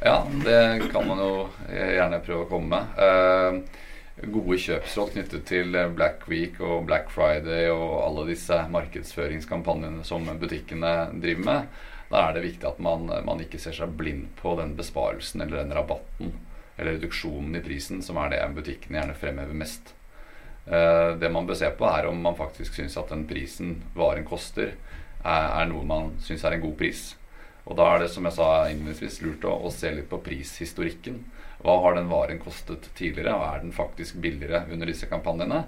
Ja, 0.00 0.24
det 0.42 0.90
kan 0.90 1.06
man 1.06 1.20
jo 1.20 1.32
gjerne 1.68 2.22
prøve 2.24 2.46
å 2.46 2.50
komme 2.50 2.80
med. 2.80 2.98
Eh, 3.06 4.26
gode 4.34 4.58
kjøpsråd 4.60 5.14
knyttet 5.14 5.46
til 5.48 5.78
Black 5.94 6.26
Week 6.28 6.58
og 6.64 6.82
Black 6.90 7.12
Friday 7.14 7.70
og 7.70 7.94
alle 8.02 8.26
disse 8.32 8.58
markedsføringskampanjene 8.74 10.02
som 10.08 10.26
butikkene 10.40 10.94
driver 11.22 11.46
med 11.46 11.86
da 12.10 12.24
er 12.26 12.34
det 12.34 12.42
viktig 12.42 12.66
at 12.66 12.80
man, 12.82 13.06
man, 13.06 13.42
ikke 13.42 13.60
ser 13.62 13.76
seg 13.76 13.92
blind 13.98 14.32
på 14.40 14.56
den 14.58 14.74
besparelsen 14.78 15.44
eller 15.44 15.62
den 15.62 15.74
rabatten 15.76 16.32
eller 16.76 16.96
reduksjonen 16.96 17.54
i 17.58 17.62
prisen, 17.62 18.00
som 18.02 18.18
er 18.18 18.32
det 18.32 18.40
butikkene 18.56 18.98
gjerne 18.98 19.16
fremhever 19.20 19.56
mest. 19.56 19.92
Eh, 20.66 21.16
det 21.20 21.30
man 21.30 21.46
bør 21.46 21.58
se 21.60 21.70
på, 21.76 21.86
er 21.86 22.08
om 22.08 22.18
man 22.24 22.38
faktisk 22.38 22.74
syns 22.78 22.96
at 22.98 23.12
den 23.12 23.26
prisen 23.30 23.76
varen 23.94 24.26
koster, 24.26 24.74
er, 25.20 25.46
er 25.60 25.68
noe 25.70 25.86
man 25.86 26.14
syns 26.24 26.44
er 26.44 26.56
en 26.56 26.64
god 26.64 26.76
pris. 26.80 27.04
Og 27.68 27.76
da 27.78 27.86
er 27.92 28.02
det, 28.02 28.08
som 28.14 28.26
jeg 28.26 28.34
sa 28.38 28.48
innledningsvis, 28.70 29.20
lurt 29.22 29.46
å, 29.46 29.52
å, 29.68 29.70
se 29.70 29.92
litt 29.94 30.08
på 30.10 30.18
prishistorikken. 30.24 31.20
Hva 31.60 31.76
har 31.84 31.94
den 31.98 32.08
varen 32.10 32.40
kostet 32.42 32.88
tidligere, 32.96 33.36
og 33.36 33.46
er 33.46 33.62
den 33.66 33.76
faktisk 33.76 34.18
billigere 34.24 34.64
under 34.72 34.88
disse 34.88 35.06
kampanjene? 35.10 35.62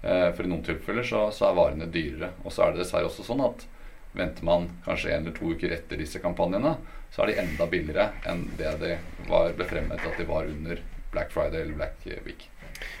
Eh, 0.00 0.28
for 0.30 0.46
i 0.46 0.50
noen 0.50 0.64
tilfeller 0.66 1.06
så, 1.06 1.26
så 1.34 1.50
er 1.50 1.58
varene 1.58 1.90
dyrere. 1.90 2.32
Og 2.46 2.54
så 2.54 2.64
er 2.64 2.72
det 2.72 2.84
dessverre 2.84 3.10
også 3.10 3.26
sånn 3.26 3.44
at 3.44 3.66
Venter 4.12 4.44
man 4.44 4.68
kanskje 4.84 5.14
en 5.14 5.24
eller 5.24 5.36
to 5.36 5.52
uker 5.54 5.72
etter 5.72 6.00
disse 6.00 6.20
kampanjene, 6.20 6.74
så 7.12 7.24
er 7.24 7.32
de 7.32 7.40
enda 7.44 7.68
billigere 7.68 8.10
enn 8.28 8.46
det 8.58 8.74
det 8.82 8.96
var, 9.28 9.52
ble 9.56 9.68
fremmet 9.68 10.04
at 10.04 10.18
de 10.20 10.28
var 10.28 10.48
under 10.48 10.80
Black 11.12 11.32
Friday 11.32 11.64
eller 11.64 11.76
Black 11.76 12.08
Week. 12.24 12.48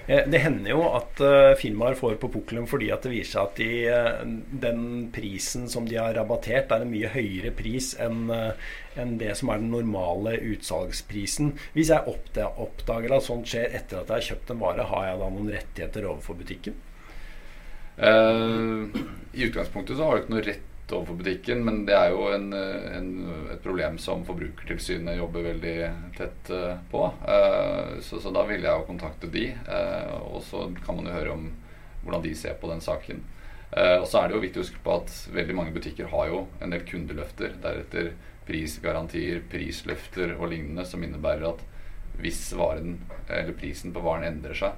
Eh, 0.06 0.28
det 0.28 0.40
hender 0.42 0.70
jo 0.74 0.82
at 0.94 1.20
uh, 1.24 1.54
firmaer 1.58 1.96
får 1.98 2.16
på 2.22 2.30
pukkelen 2.30 2.68
fordi 2.70 2.90
at 2.94 3.04
det 3.06 3.12
viser 3.14 3.32
seg 3.32 3.48
at 3.48 3.58
de, 3.58 3.70
uh, 3.90 4.58
den 4.64 4.84
prisen 5.14 5.68
som 5.70 5.86
de 5.88 5.98
har 5.98 6.14
rabattert, 6.16 6.70
er 6.70 6.84
en 6.84 6.92
mye 6.92 7.10
høyere 7.12 7.52
pris 7.56 7.92
enn 8.00 8.30
enn 8.32 9.14
det 9.16 9.32
som 9.38 9.48
er 9.48 9.62
den 9.62 9.70
normale 9.72 10.34
utsalgsprisen. 10.52 11.54
Hvis 11.72 11.92
jeg 11.94 12.04
oppdager 12.12 13.14
at 13.16 13.24
sånt 13.24 13.48
skjer 13.48 13.72
etter 13.72 14.02
at 14.02 14.10
jeg 14.10 14.18
har 14.18 14.26
kjøpt 14.26 14.52
en 14.52 14.60
vare, 14.60 14.88
har 14.90 15.06
jeg 15.06 15.22
da 15.22 15.30
noen 15.32 15.52
rettigheter 15.54 16.08
overfor 16.10 16.36
butikken? 16.42 16.76
Uh, 17.96 18.92
I 19.32 19.48
utgangspunktet 19.48 19.96
så 19.96 20.04
har 20.04 20.18
du 20.18 20.22
ikke 20.22 20.34
noe 20.36 20.44
rett 20.44 20.68
overfor 20.90 21.20
butikken, 21.20 21.62
men 21.64 21.84
det 21.86 21.94
er 21.94 22.10
jo 22.10 22.24
en, 22.34 22.48
en, 22.52 23.10
et 23.54 23.62
problem 23.62 23.98
som 24.02 24.24
Forbrukertilsynet 24.26 25.20
jobber 25.20 25.46
veldig 25.46 25.76
tett 26.18 26.50
på. 26.90 27.04
Så, 28.02 28.18
så 28.20 28.32
da 28.34 28.42
vil 28.48 28.66
jeg 28.66 28.80
jo 28.80 28.88
kontakte 28.88 29.30
de, 29.32 29.46
og 30.26 30.42
så 30.48 30.66
kan 30.82 30.98
man 30.98 31.08
jo 31.08 31.14
høre 31.14 31.36
om 31.36 31.46
hvordan 32.02 32.26
de 32.26 32.34
ser 32.36 32.58
på 32.60 32.68
den 32.72 32.82
saken. 32.84 33.22
Og 33.72 34.04
så 34.10 34.20
er 34.20 34.28
det 34.28 34.36
jo 34.36 34.42
viktig 34.42 34.60
å 34.60 34.66
huske 34.66 34.82
på 34.84 34.98
at 34.98 35.14
veldig 35.32 35.56
mange 35.56 35.72
butikker 35.72 36.10
har 36.12 36.28
jo 36.28 36.42
en 36.60 36.74
del 36.74 36.84
kundeløfter. 36.88 37.54
Deretter 37.62 38.10
prisgarantier, 38.48 39.40
prisløfter 39.48 40.34
og 40.36 40.50
lignende 40.52 40.84
som 40.88 41.04
innebærer 41.04 41.52
at 41.54 41.62
hvis 42.20 42.50
varen, 42.58 42.98
eller 43.28 43.54
prisen 43.56 43.94
på 43.94 44.02
varen 44.04 44.26
endrer 44.28 44.58
seg, 44.58 44.76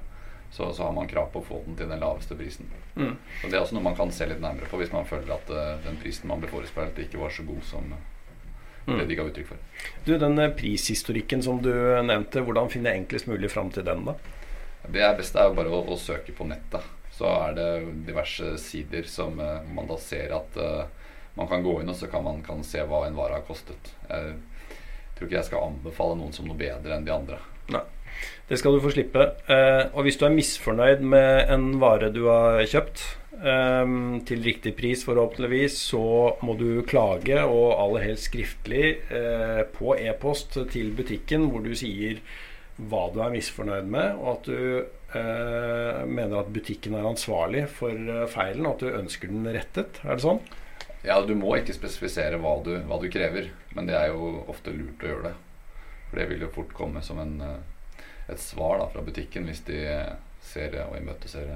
så, 0.54 0.72
så, 0.72 0.82
har 0.82 0.92
man 0.92 1.08
krav 1.08 1.32
på 1.32 1.40
å 1.40 1.44
få 1.44 1.56
den 1.66 1.74
til 1.74 1.88
den 1.90 1.98
laveste 1.98 2.36
prisen. 2.38 2.68
Mm. 2.94 3.16
Og 3.42 3.50
Det 3.50 3.56
er 3.56 3.62
også 3.64 3.74
noe 3.74 3.88
man 3.88 3.96
kan 3.98 4.12
se 4.14 4.28
litt 4.30 4.42
nærmere 4.42 4.68
på 4.70 4.78
hvis 4.78 4.92
man 4.94 5.06
føler 5.08 5.32
at 5.34 5.48
uh, 5.50 5.80
den 5.82 5.96
prisen 5.98 6.30
man 6.30 6.38
ble 6.38 6.50
forespeilet, 6.52 7.00
ikke 7.02 7.18
var 7.18 7.32
så 7.34 7.42
god 7.48 7.64
som 7.66 7.88
uh, 7.90 8.92
det 8.92 9.08
de 9.10 9.16
ga 9.18 9.24
uttrykk 9.26 9.48
for. 9.50 9.64
Du, 10.06 10.12
Den 10.22 10.38
uh, 10.38 10.52
prishistorikken 10.54 11.42
som 11.42 11.58
du 11.64 11.72
nevnte, 12.06 12.44
hvordan 12.46 12.70
finne 12.70 12.92
enklest 12.94 13.26
mulig 13.26 13.50
fram 13.50 13.72
til 13.74 13.82
den? 13.88 14.06
da? 14.06 14.14
Det 14.84 15.02
er 15.02 15.18
best 15.18 15.34
er 15.34 15.50
jo 15.50 15.56
bare 15.58 15.74
å, 15.74 15.80
å, 15.90 15.98
søke 15.98 16.36
på 16.38 16.46
nettet. 16.46 16.86
Så 17.18 17.26
er 17.32 17.58
det 17.58 17.68
diverse 18.06 18.54
sider 18.62 19.10
som 19.10 19.34
man 19.38 19.90
da 19.90 19.98
ser 20.02 20.34
at 20.34 20.56
man 21.38 21.50
kan 21.50 21.62
gå 21.62 21.76
inn 21.80 21.90
og 21.90 21.98
så 21.98 22.06
kan 22.10 22.24
man 22.26 22.42
kan 22.46 22.62
se 22.66 22.82
hva 22.82 23.04
en 23.06 23.14
vare 23.18 23.38
har 23.38 23.46
kostet. 23.46 23.90
Jeg 24.06 24.34
tror 25.14 25.28
ikke 25.28 25.38
jeg 25.38 25.46
skal 25.46 25.68
anbefale 25.70 26.18
noen 26.18 26.34
som 26.34 26.46
noe 26.50 26.58
bedre 26.58 26.98
enn 26.98 27.06
de 27.06 27.14
andre. 27.14 27.38
Nei. 27.70 27.84
Det 28.48 28.58
skal 28.60 28.76
du 28.76 28.82
få 28.84 28.92
slippe. 28.92 29.26
Eh, 29.48 29.84
og 29.94 30.04
hvis 30.04 30.18
du 30.20 30.26
er 30.26 30.34
misfornøyd 30.34 31.04
med 31.04 31.52
en 31.52 31.70
vare 31.80 32.10
du 32.12 32.26
har 32.28 32.60
kjøpt, 32.68 33.04
eh, 33.40 33.92
til 34.28 34.42
riktig 34.44 34.74
pris 34.76 35.04
forhåpentligvis, 35.06 35.78
så 35.90 36.04
må 36.44 36.56
du 36.60 36.82
klage, 36.88 37.38
og 37.44 37.78
aller 37.80 38.10
helst 38.10 38.28
skriftlig, 38.28 38.98
eh, 39.10 39.62
på 39.78 39.96
e-post 39.96 40.58
til 40.72 40.92
butikken, 40.92 41.48
hvor 41.50 41.64
du 41.64 41.72
sier 41.74 42.20
hva 42.76 43.06
du 43.14 43.20
er 43.22 43.32
misfornøyd 43.32 43.88
med, 43.88 44.18
og 44.18 44.28
at 44.34 44.44
du 44.50 44.84
mener 45.14 46.40
at 46.40 46.48
butikken 46.50 46.96
er 46.98 47.04
ansvarlig 47.06 47.68
for 47.70 48.26
feilen, 48.26 48.66
og 48.66 48.72
at 48.72 48.80
du 48.80 48.96
ønsker 48.98 49.30
den 49.30 49.46
rettet. 49.46 50.00
Er 50.02 50.18
det 50.18 50.24
sånn? 50.24 50.40
Ja, 51.06 51.20
du 51.22 51.36
må 51.38 51.52
ikke 51.54 51.76
spesifisere 51.76 52.40
hva 52.42 52.56
du, 52.66 52.72
hva 52.88 52.98
du, 52.98 53.06
krever, 53.12 53.52
men 53.76 53.86
det 53.86 53.94
er 53.94 54.08
jo 54.10 54.40
ofte 54.50 54.74
lurt 54.74 55.04
å 55.04 55.10
gjøre 55.12 55.28
det. 55.28 55.34
For 56.08 56.18
det 56.18 56.26
vil 56.32 56.42
jo 56.42 56.50
fort 56.50 56.74
komme 56.74 57.02
som 57.06 57.20
en, 57.22 57.36
et 58.28 58.40
svar 58.40 58.78
da, 58.80 58.88
fra 58.92 59.04
butikken 59.04 59.48
hvis 59.48 59.64
de 59.68 59.80
ser 60.44 60.76
og 60.86 60.96
imøteser 60.98 61.50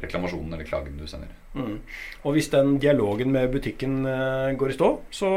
reklamasjonen 0.00 0.54
eller 0.54 0.68
klagen 0.68 0.98
du 0.98 1.06
sender. 1.08 1.32
Mm. 1.54 1.80
Og 2.24 2.36
hvis 2.36 2.50
den 2.52 2.76
dialogen 2.82 3.32
med 3.34 3.50
butikken 3.52 4.00
uh, 4.06 4.52
går 4.56 4.72
i 4.72 4.78
stå, 4.78 4.90
så 5.10 5.32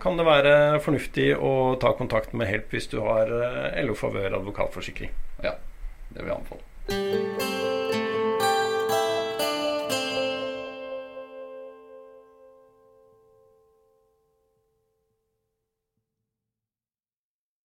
kan 0.00 0.16
det 0.18 0.28
være 0.28 0.54
fornuftig 0.84 1.32
å 1.36 1.74
ta 1.82 1.94
kontakt 1.98 2.32
med 2.36 2.50
Help 2.50 2.72
hvis 2.72 2.88
du 2.92 3.00
har 3.04 3.32
uh, 3.32 3.82
LO 3.82 3.98
Favør 3.98 4.38
advokatforsikring. 4.40 5.12
Ja, 5.42 5.58
det 6.12 6.22
vil 6.22 6.32
jeg 6.32 6.40
anbefale. 6.40 7.71